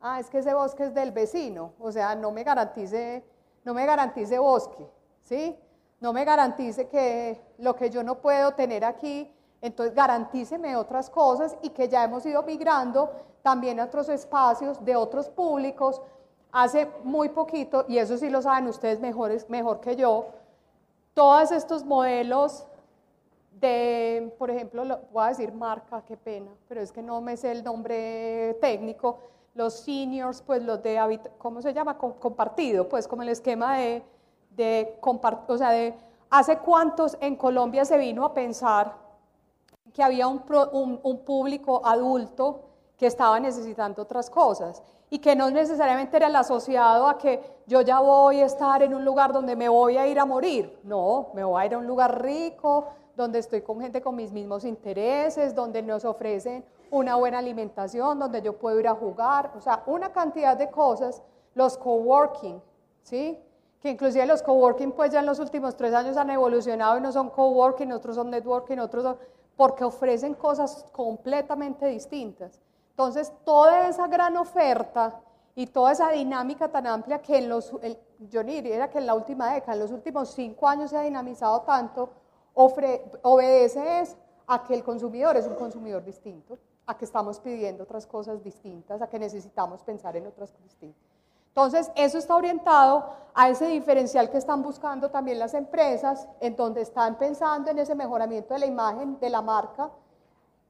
[0.00, 1.72] ah, es que ese bosque es del vecino.
[1.78, 3.24] O sea, no me garantice,
[3.64, 4.88] no me garantice bosque,
[5.22, 5.56] ¿sí?
[6.00, 9.30] No me garantice que lo que yo no puedo tener aquí,
[9.60, 13.10] entonces garantíceme otras cosas y que ya hemos ido migrando
[13.42, 16.00] también a otros espacios de otros públicos
[16.52, 20.26] hace muy poquito, y eso sí lo saben ustedes mejor, mejor que yo,
[21.12, 22.66] todos estos modelos
[23.60, 27.50] de, por ejemplo, voy a decir marca, qué pena, pero es que no me sé
[27.50, 29.18] el nombre técnico,
[29.54, 31.98] los seniors, pues los de, ¿cómo se llama?
[31.98, 34.02] Compartido, pues como el esquema de,
[34.56, 35.94] de compartir, o sea, de
[36.30, 38.94] hace cuántos en Colombia se vino a pensar
[39.92, 40.42] que había un,
[40.72, 42.60] un, un público adulto
[42.96, 47.80] que estaba necesitando otras cosas y que no necesariamente era el asociado a que yo
[47.80, 50.78] ya voy a estar en un lugar donde me voy a ir a morir.
[50.84, 52.88] No, me voy a ir a un lugar rico,
[53.18, 58.40] donde estoy con gente con mis mismos intereses, donde nos ofrecen una buena alimentación, donde
[58.40, 61.20] yo puedo ir a jugar, o sea, una cantidad de cosas,
[61.54, 62.62] los coworking,
[63.02, 63.36] ¿sí?
[63.80, 67.10] Que inclusive los coworking pues ya en los últimos tres años han evolucionado y no
[67.10, 69.18] son coworking, otros son networking, otros son,
[69.56, 72.60] porque ofrecen cosas completamente distintas.
[72.90, 75.20] Entonces, toda esa gran oferta
[75.56, 77.72] y toda esa dinámica tan amplia que en los,
[78.30, 81.62] yo diría que en la última década, en los últimos cinco años se ha dinamizado
[81.62, 82.10] tanto,
[83.22, 84.04] obedece
[84.46, 89.00] a que el consumidor es un consumidor distinto, a que estamos pidiendo otras cosas distintas,
[89.00, 91.02] a que necesitamos pensar en otras cosas distintas.
[91.48, 93.04] Entonces, eso está orientado
[93.34, 97.94] a ese diferencial que están buscando también las empresas, en donde están pensando en ese
[97.94, 99.90] mejoramiento de la imagen de la marca,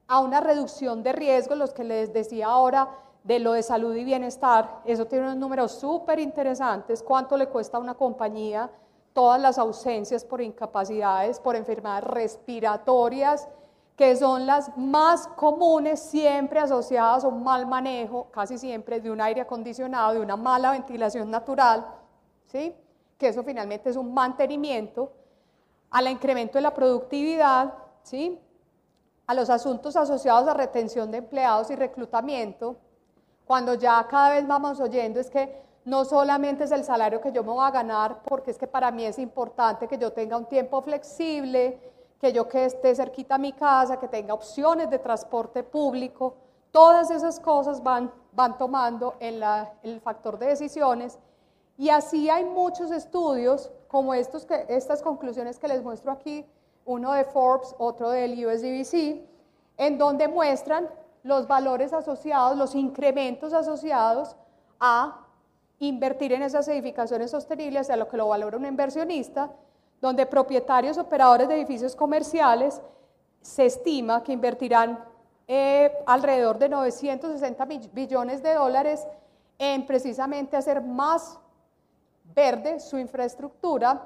[0.06, 2.88] a una reducción de riesgos, los que les decía ahora
[3.22, 4.80] de lo de salud y bienestar.
[4.84, 7.02] Eso tiene unos números súper interesantes.
[7.02, 8.70] ¿Cuánto le cuesta a una compañía
[9.18, 13.48] todas las ausencias por incapacidades, por enfermedades respiratorias?
[13.96, 19.20] que son las más comunes siempre asociadas a un mal manejo, casi siempre de un
[19.20, 21.84] aire acondicionado, de una mala ventilación natural,
[22.46, 22.72] ¿sí?
[23.18, 25.10] que eso finalmente es un mantenimiento,
[25.90, 28.38] al incremento de la productividad, ¿sí?
[29.26, 32.76] a los asuntos asociados a retención de empleados y reclutamiento,
[33.48, 37.42] cuando ya cada vez vamos oyendo es que no solamente es el salario que yo
[37.42, 40.44] me voy a ganar, porque es que para mí es importante que yo tenga un
[40.44, 41.80] tiempo flexible,
[42.20, 46.36] que yo que esté cerquita a mi casa, que tenga opciones de transporte público,
[46.70, 49.42] todas esas cosas van, van tomando en,
[49.82, 51.18] el factor de decisiones.
[51.78, 56.44] Y así hay muchos estudios como estos que, estas conclusiones que les muestro aquí,
[56.84, 59.22] uno de Forbes, otro del USDBC,
[59.78, 60.90] en donde muestran
[61.22, 64.36] los valores asociados, los incrementos asociados
[64.78, 65.24] a
[65.80, 69.50] invertir en esas edificaciones sostenibles, a lo que lo valora un inversionista,
[70.00, 72.80] donde propietarios operadores de edificios comerciales
[73.40, 75.04] se estima que invertirán
[75.46, 79.06] eh, alrededor de 960 billones de dólares
[79.58, 81.38] en precisamente hacer más
[82.34, 84.04] verde su infraestructura,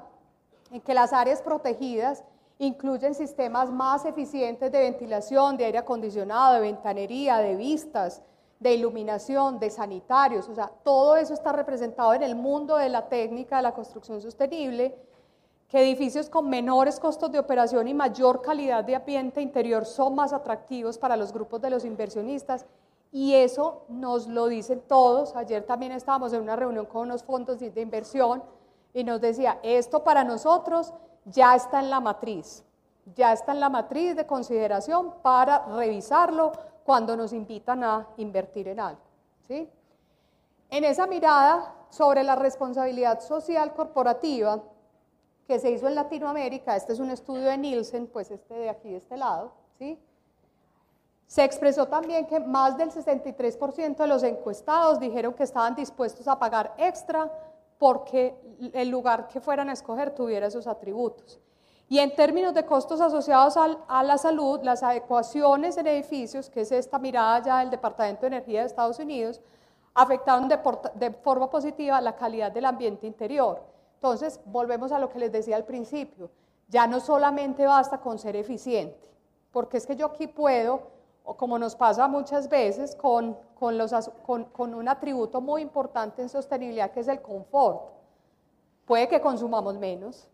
[0.71, 2.23] en que las áreas protegidas
[2.57, 8.21] incluyen sistemas más eficientes de ventilación, de aire acondicionado, de ventanería, de vistas,
[8.63, 13.09] de iluminación, de sanitarios, o sea, todo eso está representado en el mundo de la
[13.09, 14.95] técnica de la construcción sostenible
[15.67, 20.31] que edificios con menores costos de operación y mayor calidad de ambiente interior son más
[20.31, 22.65] atractivos para los grupos de los inversionistas
[23.11, 25.35] y eso nos lo dicen todos.
[25.35, 28.43] Ayer también estábamos en una reunión con unos fondos de inversión
[28.93, 30.93] y nos decía, esto para nosotros
[31.25, 32.63] ya está en la matriz,
[33.15, 36.53] ya está en la matriz de consideración para revisarlo
[36.83, 39.01] cuando nos invitan a invertir en algo.
[39.47, 39.69] ¿sí?
[40.69, 44.61] En esa mirada sobre la responsabilidad social corporativa,
[45.47, 48.89] que se hizo en Latinoamérica, este es un estudio de Nielsen, pues este de aquí,
[48.91, 49.99] de este lado, ¿sí?
[51.27, 56.37] Se expresó también que más del 63% de los encuestados dijeron que estaban dispuestos a
[56.37, 57.31] pagar extra
[57.77, 58.35] porque
[58.73, 61.39] el lugar que fueran a escoger tuviera esos atributos.
[61.93, 66.71] Y en términos de costos asociados a la salud, las adecuaciones en edificios, que es
[66.71, 69.39] esta mirada ya del Departamento de Energía de Estados Unidos,
[69.93, 70.57] afectaron de,
[70.95, 73.61] de forma positiva la calidad del ambiente interior.
[73.93, 76.31] Entonces, volvemos a lo que les decía al principio,
[76.67, 79.07] ya no solamente basta con ser eficiente,
[79.51, 80.81] porque es que yo aquí puedo,
[81.23, 87.01] o como nos pasa muchas veces, con, con, un atributo muy importante en sostenibilidad que
[87.01, 87.83] es el confort.
[88.87, 90.27] Puede que consumamos menos,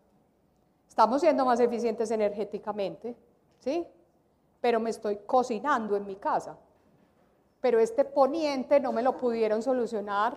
[0.90, 3.14] estamos siendo más eficientes energéticamente,
[3.60, 3.86] ¿sí?
[4.60, 6.58] Pero me estoy cocinando en mi casa.
[7.60, 10.36] Pero este poniente no me lo pudieron solucionar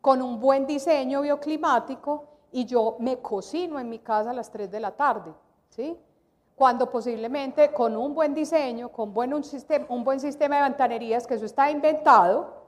[0.00, 4.72] con un buen diseño bioclimático y yo me cocino en mi casa a las 3
[4.72, 5.32] de la tarde,
[5.68, 5.96] ¿sí?
[6.56, 11.28] Cuando posiblemente con un buen diseño, con buen, un, sistema, un buen sistema de ventanerías,
[11.28, 12.66] que eso está inventado,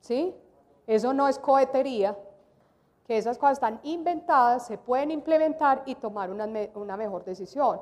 [0.00, 0.34] ¿sí?
[0.86, 2.16] Eso no es cohetería,
[3.06, 7.80] que esas cosas están inventadas, se pueden implementar y tomar una, una mejor decisión.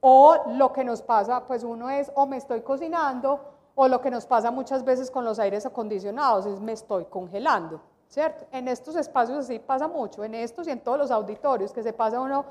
[0.00, 3.40] O lo que nos pasa, pues uno es o me estoy cocinando,
[3.74, 7.80] o lo que nos pasa muchas veces con los aires acondicionados es me estoy congelando.
[8.08, 8.46] ¿cierto?
[8.52, 11.92] En estos espacios así pasa mucho, en estos y en todos los auditorios, que se
[11.92, 12.44] pasa uno,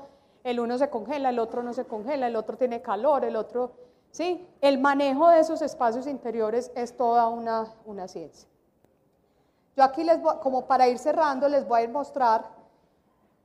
[0.44, 3.72] el uno se congela, el otro no se congela, el otro tiene calor, el otro,
[4.10, 4.46] ¿sí?
[4.60, 8.48] El manejo de esos espacios interiores es toda una, una ciencia.
[9.78, 12.50] Yo aquí les voy, como para ir cerrando, les voy a mostrar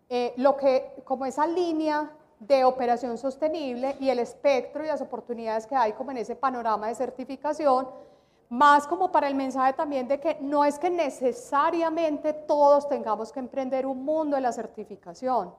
[0.09, 2.09] eh, lo que, como esa línea
[2.39, 6.87] de operación sostenible y el espectro y las oportunidades que hay como en ese panorama
[6.87, 7.87] de certificación,
[8.49, 13.39] más como para el mensaje también de que no es que necesariamente todos tengamos que
[13.39, 15.53] emprender un mundo de la certificación,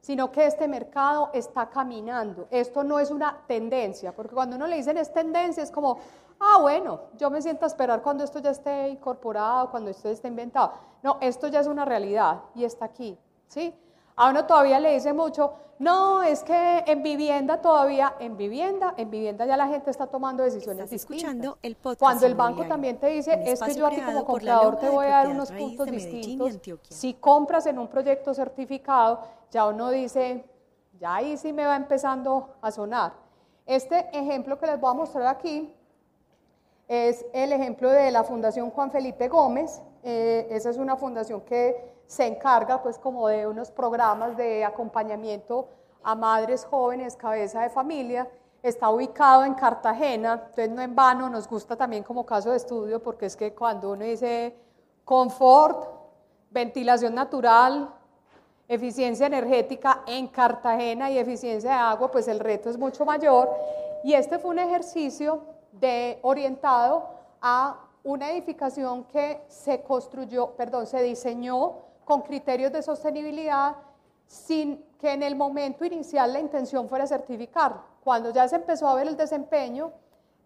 [0.00, 2.48] sino que este mercado está caminando.
[2.50, 5.98] Esto no es una tendencia, porque cuando uno le dicen es tendencia, es como,
[6.38, 10.28] ah, bueno, yo me siento a esperar cuando esto ya esté incorporado, cuando esto esté
[10.28, 10.72] inventado.
[11.02, 13.74] No, esto ya es una realidad y está aquí, ¿sí?
[14.16, 19.10] A uno todavía le dice mucho, no, es que en vivienda todavía, en vivienda, en
[19.10, 22.98] vivienda ya la gente está tomando decisiones Estás escuchando el podcast Cuando el banco también
[22.98, 26.58] te dice, es que yo aquí como comprador te voy a dar unos puntos distintos.
[26.90, 29.20] Si compras en un proyecto certificado,
[29.50, 30.44] ya uno dice,
[30.98, 33.12] ya ahí sí me va empezando a sonar.
[33.66, 35.74] Este ejemplo que les voy a mostrar aquí
[36.88, 41.76] es el ejemplo de la Fundación Juan Felipe Gómez, Eh, esa es una fundación que
[42.06, 45.68] se encarga pues como de unos programas de acompañamiento
[46.02, 48.26] a madres jóvenes, cabeza de familia.
[48.62, 53.02] Está ubicado en Cartagena, entonces no en vano, nos gusta también como caso de estudio
[53.02, 54.56] porque es que cuando uno dice
[55.04, 55.86] confort,
[56.50, 57.94] ventilación natural,
[58.70, 63.50] eficiencia energética en Cartagena y eficiencia de agua, pues el reto es mucho mayor.
[64.04, 65.42] Y este fue un ejercicio
[66.22, 67.08] orientado
[67.42, 73.74] a una edificación que se construyó, perdón, se diseñó con criterios de sostenibilidad
[74.26, 77.74] sin que en el momento inicial la intención fuera certificar.
[78.04, 79.90] Cuando ya se empezó a ver el desempeño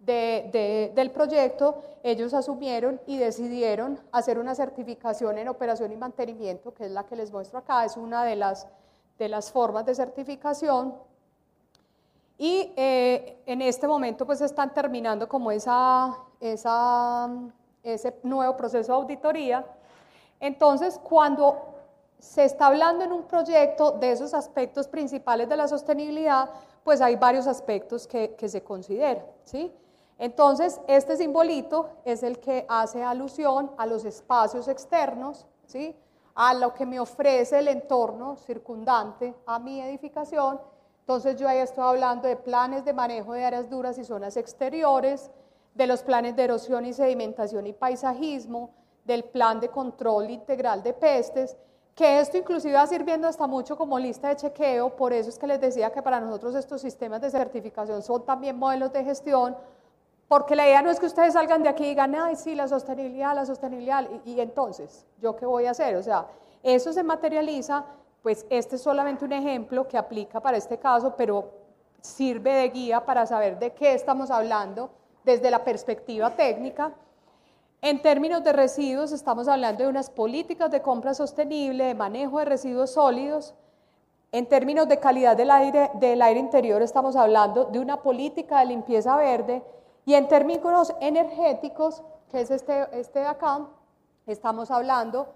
[0.04, 6.90] del proyecto, ellos asumieron y decidieron hacer una certificación en operación y mantenimiento, que es
[6.90, 8.66] la que les muestro acá, es una de las,
[9.18, 10.94] de las formas de certificación.
[12.36, 17.30] Y eh, en este momento pues están terminando como esa, esa,
[17.82, 19.64] ese nuevo proceso de auditoría.
[20.40, 21.74] Entonces, cuando
[22.18, 26.50] se está hablando en un proyecto de esos aspectos principales de la sostenibilidad,
[26.82, 29.24] pues hay varios aspectos que, que se consideran.
[29.44, 29.72] ¿sí?
[30.18, 35.96] Entonces, este simbolito es el que hace alusión a los espacios externos, ¿sí?
[36.34, 40.60] a lo que me ofrece el entorno circundante a mi edificación.
[41.00, 45.30] Entonces, yo ahí estoy hablando de planes de manejo de áreas duras y zonas exteriores,
[45.74, 48.70] de los planes de erosión y sedimentación y paisajismo,
[49.04, 51.56] del plan de control integral de pestes,
[51.94, 55.46] que esto inclusive va sirviendo hasta mucho como lista de chequeo, por eso es que
[55.46, 59.56] les decía que para nosotros estos sistemas de certificación son también modelos de gestión,
[60.28, 62.68] porque la idea no es que ustedes salgan de aquí y digan, ay, sí, la
[62.68, 65.96] sostenibilidad, la sostenibilidad, y, y entonces, ¿yo qué voy a hacer?
[65.96, 66.26] O sea,
[66.62, 67.84] eso se materializa,
[68.22, 71.50] pues este es solamente un ejemplo que aplica para este caso, pero
[72.00, 74.90] sirve de guía para saber de qué estamos hablando
[75.24, 76.92] desde la perspectiva técnica.
[77.80, 82.46] En términos de residuos, estamos hablando de unas políticas de compra sostenible, de manejo de
[82.46, 83.54] residuos sólidos.
[84.32, 88.66] En términos de calidad del aire, del aire interior, estamos hablando de una política de
[88.66, 89.62] limpieza verde.
[90.04, 93.66] Y en términos energéticos, que es este, este de acá,
[94.26, 95.28] estamos hablando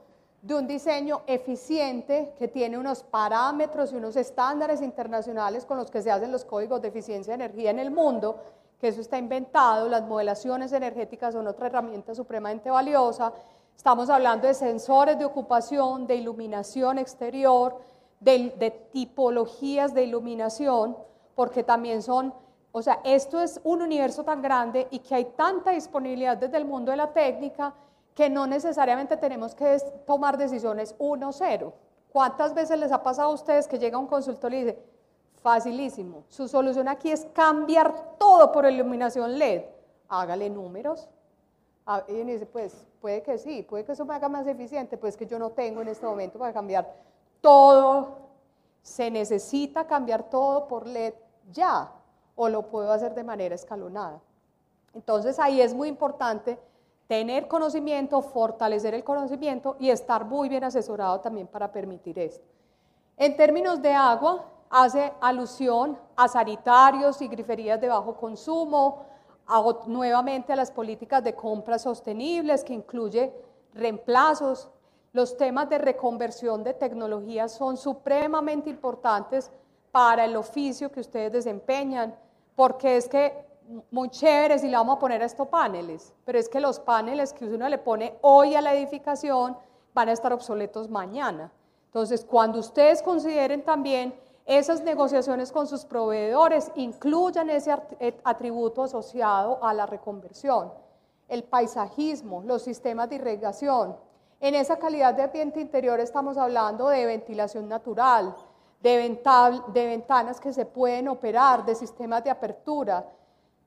[0.42, 6.02] de un diseño eficiente que tiene unos parámetros y unos estándares internacionales con los que
[6.02, 8.36] se hacen los códigos de eficiencia de energía en el mundo
[8.80, 13.32] que eso está inventado, las modelaciones energéticas son otra herramienta supremamente valiosa.
[13.76, 17.80] Estamos hablando de sensores de ocupación, de iluminación exterior,
[18.20, 20.96] de, de tipologías de iluminación,
[21.34, 22.32] porque también son,
[22.79, 26.64] o sea, esto es un universo tan grande y que hay tanta disponibilidad desde el
[26.64, 27.74] mundo de la técnica
[28.14, 31.72] que no necesariamente tenemos que tomar decisiones 1-0.
[32.12, 34.79] ¿Cuántas veces les ha pasado a ustedes que llega un consultor y dice,
[35.43, 36.24] Facilísimo.
[36.29, 39.62] Su solución aquí es cambiar todo por iluminación LED.
[40.09, 41.09] Hágale números.
[41.87, 45.16] Ah, y dice, pues puede que sí, puede que eso me haga más eficiente, pues
[45.16, 46.93] que yo no tengo en este momento para cambiar
[47.41, 48.18] todo.
[48.83, 51.14] Se necesita cambiar todo por LED
[51.51, 51.93] ya,
[52.41, 54.20] o lo puedo hacer de manera escalonada.
[54.95, 56.57] Entonces ahí es muy importante
[57.09, 62.47] tener conocimiento, fortalecer el conocimiento y estar muy bien asesorado también para permitir esto.
[63.16, 69.05] En términos de agua, hace alusión a sanitarios y griferías de bajo consumo,
[69.86, 73.32] nuevamente a las políticas de compras sostenibles que incluye
[73.74, 74.70] reemplazos.
[75.12, 79.51] Los temas de reconversión de tecnologías son supremamente importantes
[79.91, 82.14] para el oficio que ustedes desempeñan,
[82.59, 83.46] porque es que
[83.92, 87.32] muy chévere si le vamos a poner a estos paneles, pero es que los paneles
[87.32, 89.56] que uno le pone hoy a la edificación
[89.94, 91.52] van a estar obsoletos mañana.
[91.84, 94.12] Entonces, cuando ustedes consideren también
[94.44, 100.72] esas negociaciones con sus proveedores incluyan ese eh, atributo asociado a la reconversión,
[101.28, 103.96] el paisajismo, los sistemas de irrigación.
[104.40, 108.34] En esa calidad de ambiente interior estamos hablando de ventilación natural,
[108.81, 109.20] de,
[109.72, 113.05] de ventanas que se pueden operar, de sistemas de apertura,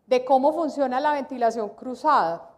[0.08, 2.50] de cómo funciona la ventilación cruzada.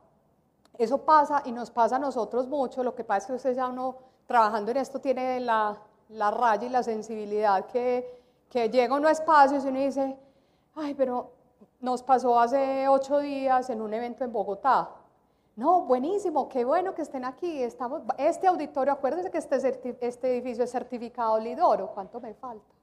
[0.77, 3.67] Eso pasa y nos pasa a nosotros mucho, lo que pasa es que usted ya
[3.67, 3.95] uno
[4.25, 5.77] trabajando en esto tiene la
[6.13, 10.17] la raya y la sensibilidad que, que llega a un espacio y uno dice,
[10.75, 11.31] ay, pero
[11.79, 14.89] nos pasó hace ocho días en un evento en Bogotá.
[15.55, 17.61] No, buenísimo, qué bueno que estén aquí.
[17.61, 21.91] Estamos, este auditorio, acuérdense que este, este edificio es certificado Lidoro.
[21.93, 22.73] ¿Cuánto me falta?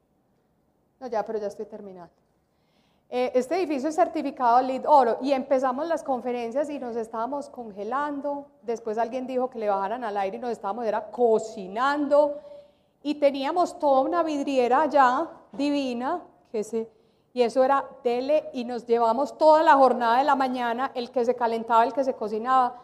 [1.01, 2.13] No, ya, pero ya estoy terminando.
[3.13, 8.47] Eh, este edificio es certificado LEED Oro y empezamos las conferencias y nos estábamos congelando.
[8.63, 12.39] Después alguien dijo que le bajaran al aire y nos estábamos era cocinando
[13.03, 16.89] y teníamos toda una vidriera allá divina, que se,
[17.33, 21.25] y eso era tele, y nos llevamos toda la jornada de la mañana, el que
[21.25, 22.75] se calentaba, el que se cocinaba,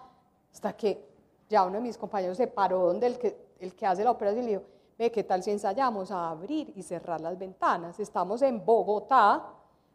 [0.52, 1.04] hasta que
[1.48, 4.52] ya uno de mis compañeros se paró donde el que, hace la operación y le
[4.58, 4.64] dijo,
[4.98, 7.98] ve, ¿qué tal si ensayamos a abrir y cerrar las ventanas?
[7.98, 9.44] Estamos en Bogotá,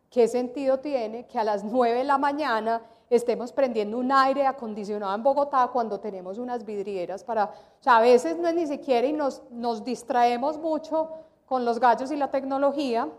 [0.10, 5.14] ¿qué sentido tiene que a las 9 de la mañana estemos prendiendo un aire acondicionado
[5.16, 9.06] en Bogotá cuando tenemos unas vidrieras para, o sea, a veces no es ni siquiera
[9.08, 11.10] y nos, nos distraemos mucho
[11.46, 13.10] con los gallos y la tecnología,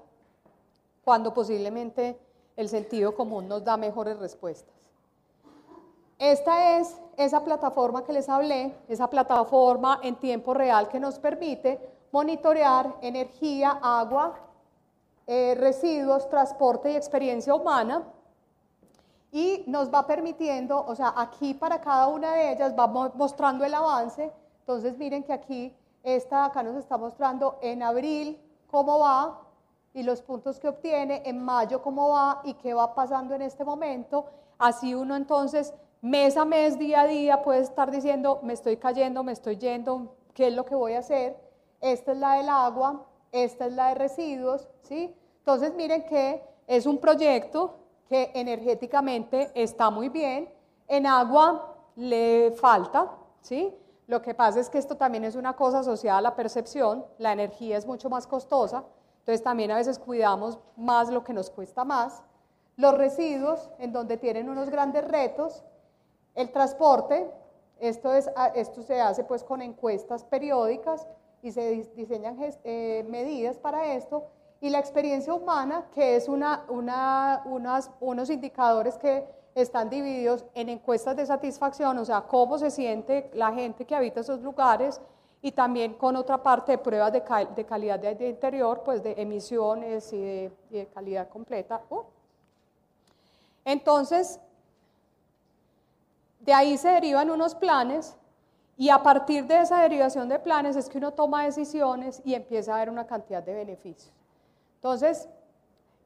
[1.04, 2.18] cuando posiblemente
[2.56, 4.74] el sentido común nos da mejores respuestas.
[6.18, 11.80] Esta es esa plataforma que les hablé, esa plataforma en tiempo real que nos permite
[12.12, 14.38] monitorear energía, agua,
[15.26, 18.04] eh, residuos, transporte y experiencia humana
[19.32, 23.74] y nos va permitiendo, o sea, aquí para cada una de ellas va mostrando el
[23.74, 24.30] avance.
[24.60, 28.38] Entonces miren que aquí, esta acá nos está mostrando en abril
[28.70, 29.40] cómo va
[29.94, 33.64] y los puntos que obtiene, en mayo cómo va y qué va pasando en este
[33.64, 34.26] momento.
[34.58, 39.22] Así uno entonces mes a mes, día a día puede estar diciendo, me estoy cayendo,
[39.22, 41.36] me estoy yendo, ¿qué es lo que voy a hacer?
[41.80, 45.14] Esta es la del agua, esta es la de residuos, ¿sí?
[45.38, 47.74] Entonces miren que es un proyecto
[48.08, 50.48] que energéticamente está muy bien,
[50.88, 53.74] en agua le falta, ¿sí?
[54.06, 57.32] Lo que pasa es que esto también es una cosa asociada a la percepción, la
[57.32, 58.84] energía es mucho más costosa,
[59.22, 62.24] entonces también a veces cuidamos más lo que nos cuesta más.
[62.76, 65.62] Los residuos, en donde tienen unos grandes retos,
[66.34, 67.30] el transporte,
[67.78, 71.06] esto, es, ah, esto se hace pues con encuestas periódicas
[71.40, 74.26] y se diseñan eh, medidas para esto,
[74.60, 77.44] y la experiencia humana, que es una, una,
[78.00, 83.52] unos indicadores que están divididos en encuestas de satisfacción, o sea, cómo se siente la
[83.52, 85.00] gente que habita esos lugares,
[85.44, 87.22] y también con otra parte de pruebas de,
[87.56, 90.20] de calidad de, interior, pues de emisiones y
[90.70, 91.82] de, calidad completa.
[91.90, 92.02] Uh.
[93.64, 94.38] Entonces,
[96.38, 98.16] de ahí se derivan unos planes
[98.76, 102.74] y a partir de esa derivación de planes es que uno toma decisiones y empieza
[102.74, 104.12] a ver una cantidad de beneficios.
[104.76, 105.28] Entonces,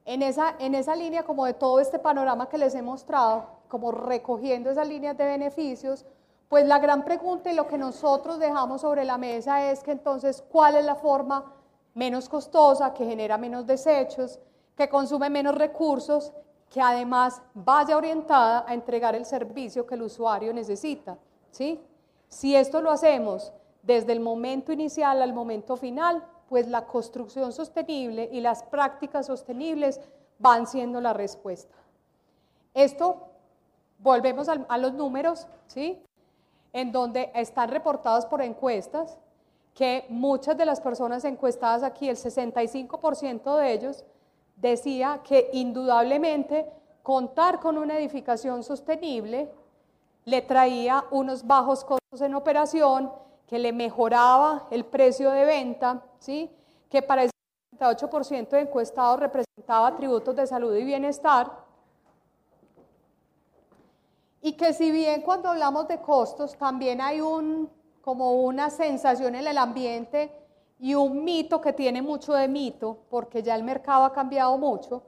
[0.07, 3.93] en esa, en esa línea, como de todo este panorama que les he mostrado, como
[3.93, 6.07] recogiendo esas líneas de beneficios,
[6.49, 10.43] pues la gran pregunta y lo que nosotros dejamos sobre la mesa es que entonces,
[10.49, 11.53] ¿cuál es la forma
[11.95, 14.39] menos costosa, que genera menos desechos,
[14.77, 16.33] que consume menos recursos,
[16.71, 21.19] que además vaya orientada a entregar el servicio que el usuario necesita?
[21.51, 21.81] ¿sí?
[22.29, 28.29] Si esto lo hacemos desde el momento inicial al momento final, pues la construcción sostenible
[28.33, 30.01] y las prácticas sostenibles
[30.39, 31.75] van siendo la respuesta.
[32.75, 33.29] Esto,
[33.99, 35.99] volvemos a, los números, ¿sí?
[36.73, 39.19] En donde están reportados por encuestas
[39.75, 44.05] que muchas de las personas encuestadas aquí, el 65% de ellos,
[44.57, 46.67] decía que indudablemente
[47.03, 49.51] contar con una edificación sostenible
[50.25, 53.13] le traía unos bajos costos en operación,
[53.47, 56.51] que le mejoraba el precio de venta, ¿sí?
[56.91, 57.31] que para el
[57.79, 61.66] 78% de encuestados representaba atributos de salud y bienestar,
[64.47, 67.69] y que si bien cuando hablamos de costos también hay un,
[68.01, 70.31] como una sensación en el ambiente
[70.79, 75.03] y un mito que tiene mucho de mito, porque ya el mercado ha cambiado mucho,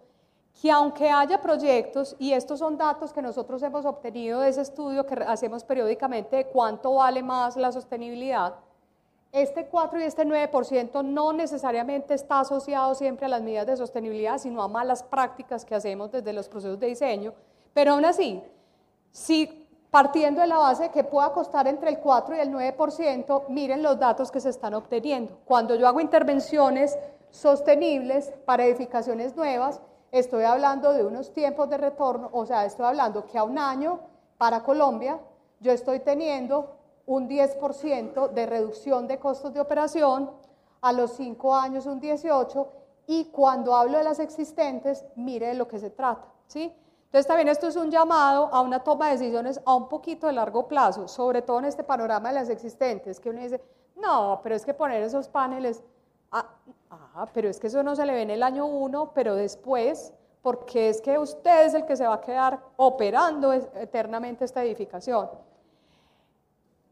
[0.61, 5.07] que aunque haya proyectos, y estos son datos que nosotros hemos obtenido de ese estudio
[5.07, 8.57] que hacemos periódicamente de cuánto vale más la sostenibilidad,
[9.31, 14.39] este 4 y este 9% no necesariamente está asociado siempre a las medidas de sostenibilidad,
[14.39, 17.35] sino a malas prácticas que hacemos desde los procesos de diseño,
[17.73, 18.43] pero aún así,
[19.19, 23.83] si partiendo de la base que pueda costar entre el 4 y el 9%, miren
[23.83, 25.39] los datos que se están obteniendo.
[25.45, 26.99] Cuando yo hago intervenciones
[27.31, 33.27] sostenibles para edificaciones nuevas, Estoy hablando de unos tiempos de retorno, o sea, estoy hablando
[33.27, 34.01] que a un año
[34.39, 35.21] para Colombia
[35.61, 40.31] yo estoy teniendo un 10% de reducción de costos de operación,
[40.81, 42.69] a los 5 años un 18%,
[43.07, 46.73] y cuando hablo de las existentes, mire de lo que se trata, ¿sí?
[47.09, 50.33] Entonces también esto es un llamado a una toma de decisiones a un poquito de
[50.33, 53.61] largo plazo, sobre todo en este panorama de las existentes, que uno dice,
[53.97, 55.83] no, pero es que poner esos paneles,
[56.31, 56.47] ah,
[56.91, 60.13] Ah, pero es que eso no se le ve en el año uno, pero después,
[60.41, 65.29] porque es que usted es el que se va a quedar operando eternamente esta edificación.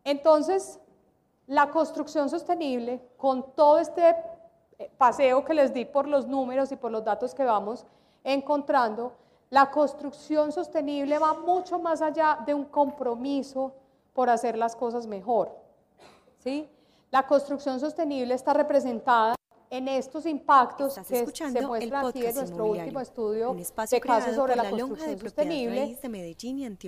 [0.03, 0.81] Entonces,
[1.47, 4.17] la construcción sostenible, con todo este
[4.79, 7.87] eh, paseo que les di por los números y por los datos que vamos
[8.25, 9.13] encontrando,
[9.51, 13.73] la construcción sostenible va mucho más allá de un compromiso
[14.13, 15.57] por hacer las cosas mejor.
[16.39, 16.69] ¿sí?
[17.11, 19.37] La construcción sostenible está representada
[19.71, 24.71] en estos impactos que se muestran aquí en nuestro último estudio de casos sobre la,
[24.71, 25.99] construcción sostenible,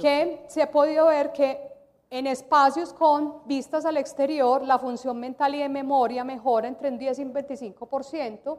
[0.01, 1.77] que se ha podido ver que
[2.11, 6.99] En espacios con vistas al exterior, la función mental y de memoria mejora entre un
[6.99, 8.59] 10 y un 25%,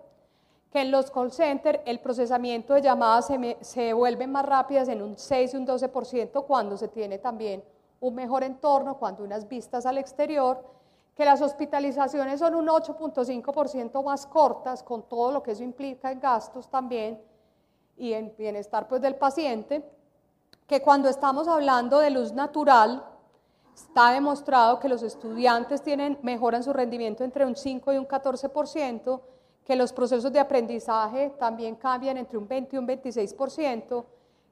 [0.72, 5.02] que en los call centers el procesamiento de llamadas se, se vuelve más rápidas en
[5.02, 7.64] un 6 y un 12% cuando se tiene también
[8.00, 10.64] un mejor entorno, cuando unas vistas al exterior,
[11.16, 16.20] que las hospitalizaciones son un 8.5% más cortas, con todo lo que eso implica en
[16.20, 17.22] gastos también
[17.98, 19.84] y en bienestar pues, del paciente,
[20.66, 23.04] que cuando estamos hablando de luz natural,
[23.80, 29.22] Está demostrado que los estudiantes tienen, mejoran su rendimiento entre un 5 y un 14%,
[29.66, 34.05] que los procesos de aprendizaje también cambian entre un 20 y un 26%,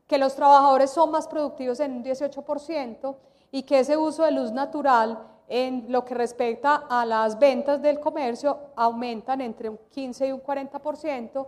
[0.05, 3.15] que los trabajadores son más productivos en un 18%
[3.51, 7.99] y que ese uso de luz natural en lo que respecta a las ventas del
[7.99, 11.47] comercio aumentan entre un 15 y un 40%.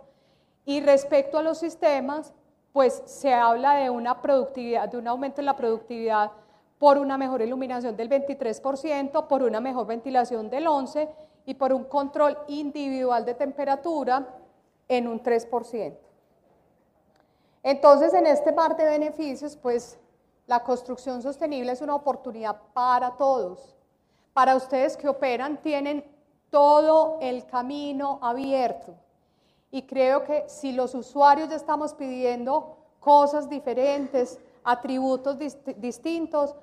[0.64, 2.32] Y respecto a los sistemas,
[2.72, 6.30] pues se habla de una productividad, de un aumento en la productividad
[6.78, 11.08] por una mejor iluminación del 23%, por una mejor ventilación del 11%
[11.50, 14.24] y por un control individual de temperatura
[14.86, 15.96] en un 3%.
[17.64, 19.98] Entonces, en este par de beneficios, pues
[20.46, 23.74] la construcción sostenible es una oportunidad para todos.
[24.32, 26.04] Para ustedes que operan, tienen
[26.50, 28.94] todo el camino abierto.
[29.72, 35.36] Y creo que si los usuarios ya estamos pidiendo cosas diferentes, atributos
[35.78, 36.54] distintos,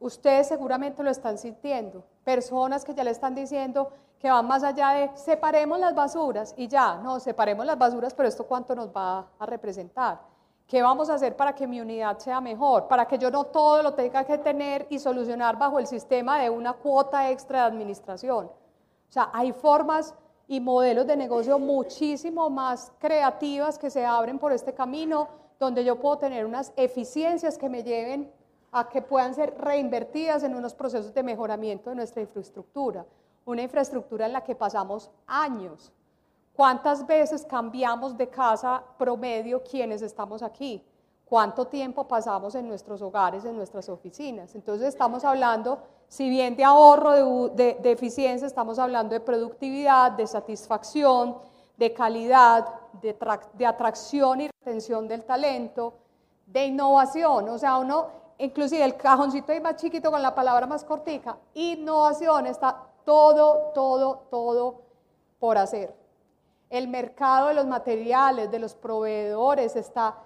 [0.00, 2.04] Ustedes seguramente lo están sintiendo.
[2.24, 6.68] Personas que ya le están diciendo que van más allá de separemos las basuras y
[6.68, 10.20] ya, no, separemos las basuras, pero esto cuánto nos va a representar.
[10.66, 12.88] ¿Qué vamos a hacer para que mi unidad sea mejor?
[12.88, 16.50] Para que yo no todo lo tenga que tener y solucionar bajo el sistema de
[16.50, 18.46] una cuota extra de administración.
[18.46, 20.14] O sea, hay formas
[20.46, 25.28] y modelos de negocio muchísimo más creativas que se abren por este camino,
[25.58, 28.30] donde yo puedo tener unas eficiencias que me lleven
[28.72, 33.06] a que puedan ser reinvertidas en unos procesos de mejoramiento de nuestra infraestructura,
[33.44, 35.92] una infraestructura en la que pasamos años.
[36.54, 40.84] ¿Cuántas veces cambiamos de casa promedio quienes estamos aquí?
[41.24, 44.54] ¿Cuánto tiempo pasamos en nuestros hogares, en nuestras oficinas?
[44.54, 51.36] Entonces estamos hablando, si bien de ahorro, de, eficiencia, estamos hablando de productividad, de satisfacción,
[51.76, 52.66] de calidad,
[53.00, 53.16] de,
[53.54, 55.94] de atracción y retención del talento,
[56.46, 57.48] de innovación.
[57.50, 62.46] O sea, uno inclusive el cajoncito ahí más chiquito con la palabra más cortica, innovación,
[62.46, 64.82] está todo, todo, todo
[65.38, 65.94] por hacer.
[66.70, 70.16] El mercado de los materiales, de los proveedores, está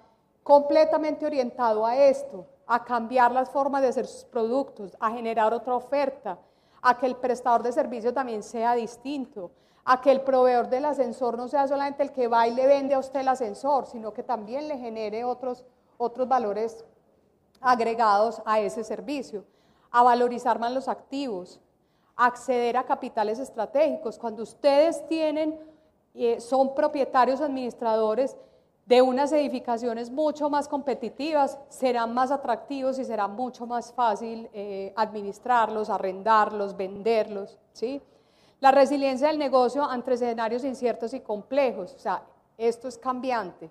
[0.42, 5.74] completamente orientado a esto, a cambiar las formas de hacer sus productos, a generar otra
[5.74, 6.38] oferta,
[6.82, 9.52] a que el prestador de servicio también sea distinto,
[9.84, 12.94] a que el proveedor del ascensor no sea solamente el que va y le vende
[12.94, 15.64] a usted el ascensor, sino que también le genere otros,
[15.96, 16.84] otros valores
[17.62, 19.44] agregados a ese servicio,
[19.90, 21.60] a valorizar más los activos,
[22.16, 24.18] acceder a capitales estratégicos.
[24.18, 25.58] Cuando ustedes tienen,
[26.14, 28.36] eh, son propietarios administradores
[28.84, 34.92] de unas edificaciones mucho más competitivas, serán más atractivos y será mucho más fácil eh,
[34.96, 37.58] administrarlos, arrendarlos, venderlos.
[37.72, 38.02] ¿sí?
[38.60, 42.22] La resiliencia del negocio ante escenarios inciertos y complejos, o sea,
[42.58, 43.70] esto es cambiante.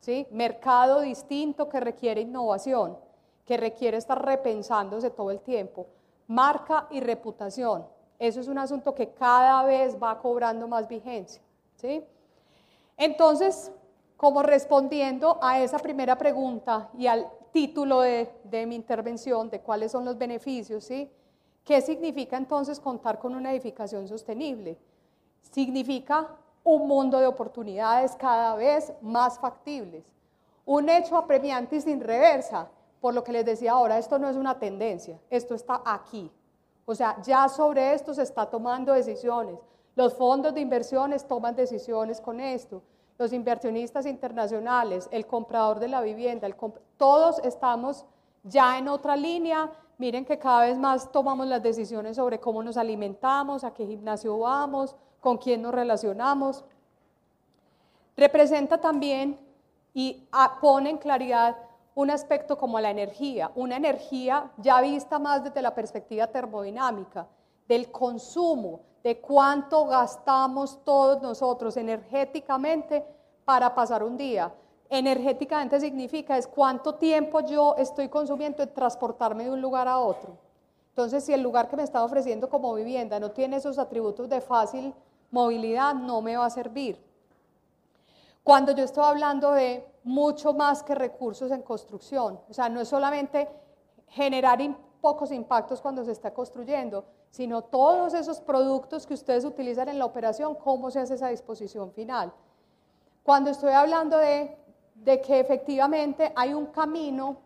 [0.00, 0.26] ¿sí?
[0.30, 3.03] Mercado distinto que requiere innovación
[3.44, 5.86] que requiere estar repensándose todo el tiempo.
[6.26, 7.86] Marca y reputación.
[8.18, 11.42] Eso es un asunto que cada vez va cobrando más vigencia.
[11.76, 12.02] ¿sí?
[12.96, 13.70] Entonces,
[14.16, 19.92] como respondiendo a esa primera pregunta y al título de, de, mi intervención, de cuáles
[19.92, 21.10] son los beneficios, ¿sí?
[21.64, 24.78] ¿qué significa entonces contar con una edificación sostenible?
[25.50, 26.28] Significa
[26.62, 30.04] un mundo de oportunidades cada vez más factibles,
[30.64, 32.68] un hecho apremiante y sin reversa,
[33.04, 36.30] por lo que les decía ahora, esto no es una tendencia, esto está aquí.
[36.86, 39.58] O sea, ya sobre esto se está tomando decisiones.
[39.94, 42.80] Los fondos de inversiones toman decisiones con esto.
[43.18, 46.48] Los inversionistas internacionales, el comprador de la vivienda,
[46.96, 48.06] todos estamos
[48.42, 49.70] ya en otra línea.
[49.98, 54.38] Miren que cada vez más tomamos las decisiones sobre cómo nos alimentamos, a qué gimnasio
[54.38, 56.64] vamos, con quién nos relacionamos.
[58.16, 59.38] Representa también
[59.92, 60.26] y
[60.62, 61.54] pone en claridad
[61.94, 67.26] un aspecto como la energía, una energía ya vista más desde la perspectiva termodinámica,
[67.68, 73.04] del consumo, de cuánto gastamos todos nosotros energéticamente
[73.44, 74.52] para pasar un día.
[74.88, 80.36] Energéticamente significa es cuánto tiempo yo estoy consumiendo en transportarme de un lugar a otro.
[80.90, 84.40] Entonces, si el lugar que me está ofreciendo como vivienda no tiene esos atributos de
[84.40, 84.94] fácil
[85.30, 87.02] movilidad, no me va a servir.
[88.44, 92.38] Cuando yo estoy hablando de mucho más que recursos en construcción.
[92.48, 93.48] O sea, no es solamente
[94.08, 94.60] generar
[95.00, 100.04] pocos impactos cuando se está construyendo, sino todos esos productos que ustedes utilizan en la
[100.04, 102.32] operación, cómo se hace esa disposición final.
[103.22, 104.56] Cuando estoy hablando de,
[104.94, 107.38] de que efectivamente hay un camino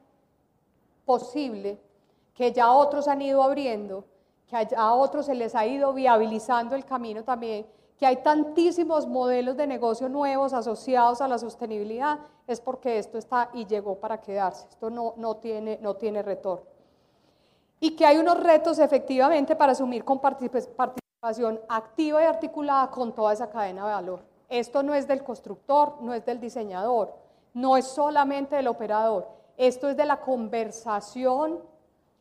[1.06, 1.80] posible
[2.34, 4.04] que ya otros han ido abriendo,
[4.46, 7.66] que a otros se les ha ido viabilizando el camino también,
[7.98, 13.50] que hay tantísimos modelos de negocio nuevos asociados a la sostenibilidad, es porque esto está
[13.52, 16.64] y llegó para quedarse, esto no, no, tiene, no tiene retorno.
[17.80, 23.32] Y que hay unos retos efectivamente para asumir con participación activa y articulada con toda
[23.32, 24.20] esa cadena de valor.
[24.48, 27.14] Esto no es del constructor, no es del diseñador,
[27.52, 31.60] no es solamente del operador, esto es de la conversación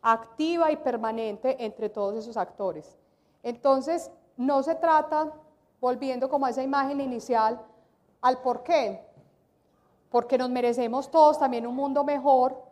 [0.01, 2.97] activa y permanente entre todos esos actores.
[3.43, 5.32] Entonces, no se trata,
[5.80, 7.59] volviendo como a esa imagen inicial,
[8.21, 9.05] al por qué.
[10.09, 12.67] Porque nos merecemos todos también un mundo mejor,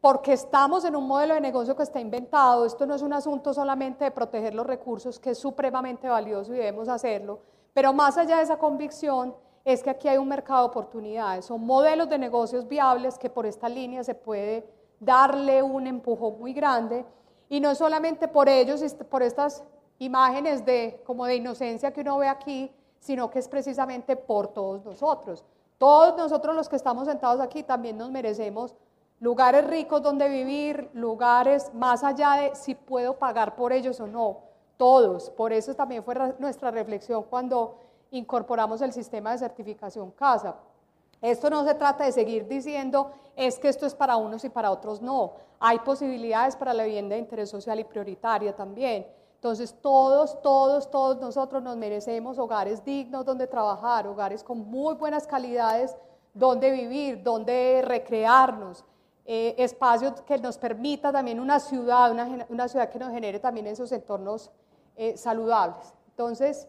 [0.00, 2.64] porque estamos en un modelo de negocio que está inventado.
[2.64, 6.58] Esto no es un asunto solamente de proteger los recursos, que es supremamente valioso y
[6.58, 7.40] debemos hacerlo,
[7.72, 9.34] pero más allá de esa convicción
[9.64, 13.46] es que aquí hay un mercado de oportunidades, son modelos de negocios viables que por
[13.46, 14.64] esta línea se puede
[15.00, 17.04] darle un empujón muy grande
[17.48, 18.80] y no solamente por ellos,
[19.10, 19.64] por estas
[19.98, 24.84] imágenes de, como de inocencia que uno ve aquí, sino que es precisamente por todos
[24.84, 25.44] nosotros.
[25.78, 28.74] Todos nosotros los que estamos sentados aquí también nos merecemos
[29.20, 34.40] lugares ricos donde vivir, lugares más allá de si puedo pagar por ellos o no,
[34.76, 35.30] todos.
[35.30, 37.78] Por eso también fue nuestra reflexión cuando
[38.10, 40.56] incorporamos el sistema de certificación CASA.
[41.20, 44.70] Esto no se trata de seguir diciendo es que esto es para unos y para
[44.70, 45.32] otros no.
[45.58, 49.06] Hay posibilidades para la vivienda de interés social y prioritaria también.
[49.46, 55.24] Entonces todos, todos, todos nosotros nos merecemos hogares dignos donde trabajar, hogares con muy buenas
[55.24, 55.96] calidades
[56.34, 58.84] donde vivir, donde recrearnos,
[59.24, 62.10] eh, espacios que nos permita también una ciudad,
[62.48, 64.50] una, ciudad que nos genere también esos entornos
[64.96, 65.94] eh, saludables.
[66.08, 66.66] Entonces,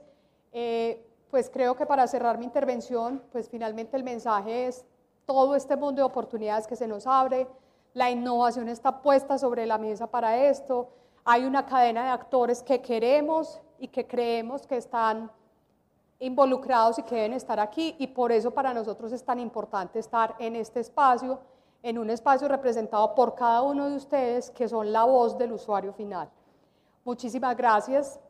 [0.52, 4.86] eh, pues creo que para cerrar mi intervención, pues finalmente el mensaje es
[5.26, 7.48] todo este mundo de oportunidades que se nos abre,
[7.96, 10.90] la innovación está puesta sobre la mesa para esto,
[11.30, 15.30] hay una cadena de actores que queremos y que creemos que están
[16.20, 20.36] involucrados y que deben estar aquí y por eso para nosotros es tan importante estar
[20.40, 21.42] en este espacio,
[21.84, 25.92] en un espacio representado por cada uno de ustedes que son la voz del usuario
[25.92, 26.30] final.
[27.04, 28.22] Muchísimas gracias.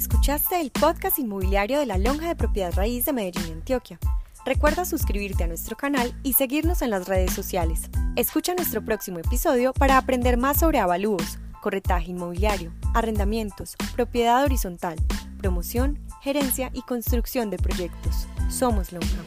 [0.00, 3.98] Escuchaste el podcast inmobiliario de la Lonja de Propiedad Raíz de Medellín, Antioquia.
[4.46, 7.90] Recuerda suscribirte a nuestro canal y seguirnos en las redes sociales.
[8.16, 14.96] Escucha nuestro próximo episodio para aprender más sobre avalúos, corretaje inmobiliario, arrendamientos, propiedad horizontal,
[15.36, 18.26] promoción, gerencia y construcción de proyectos.
[18.48, 19.18] Somos Lonja.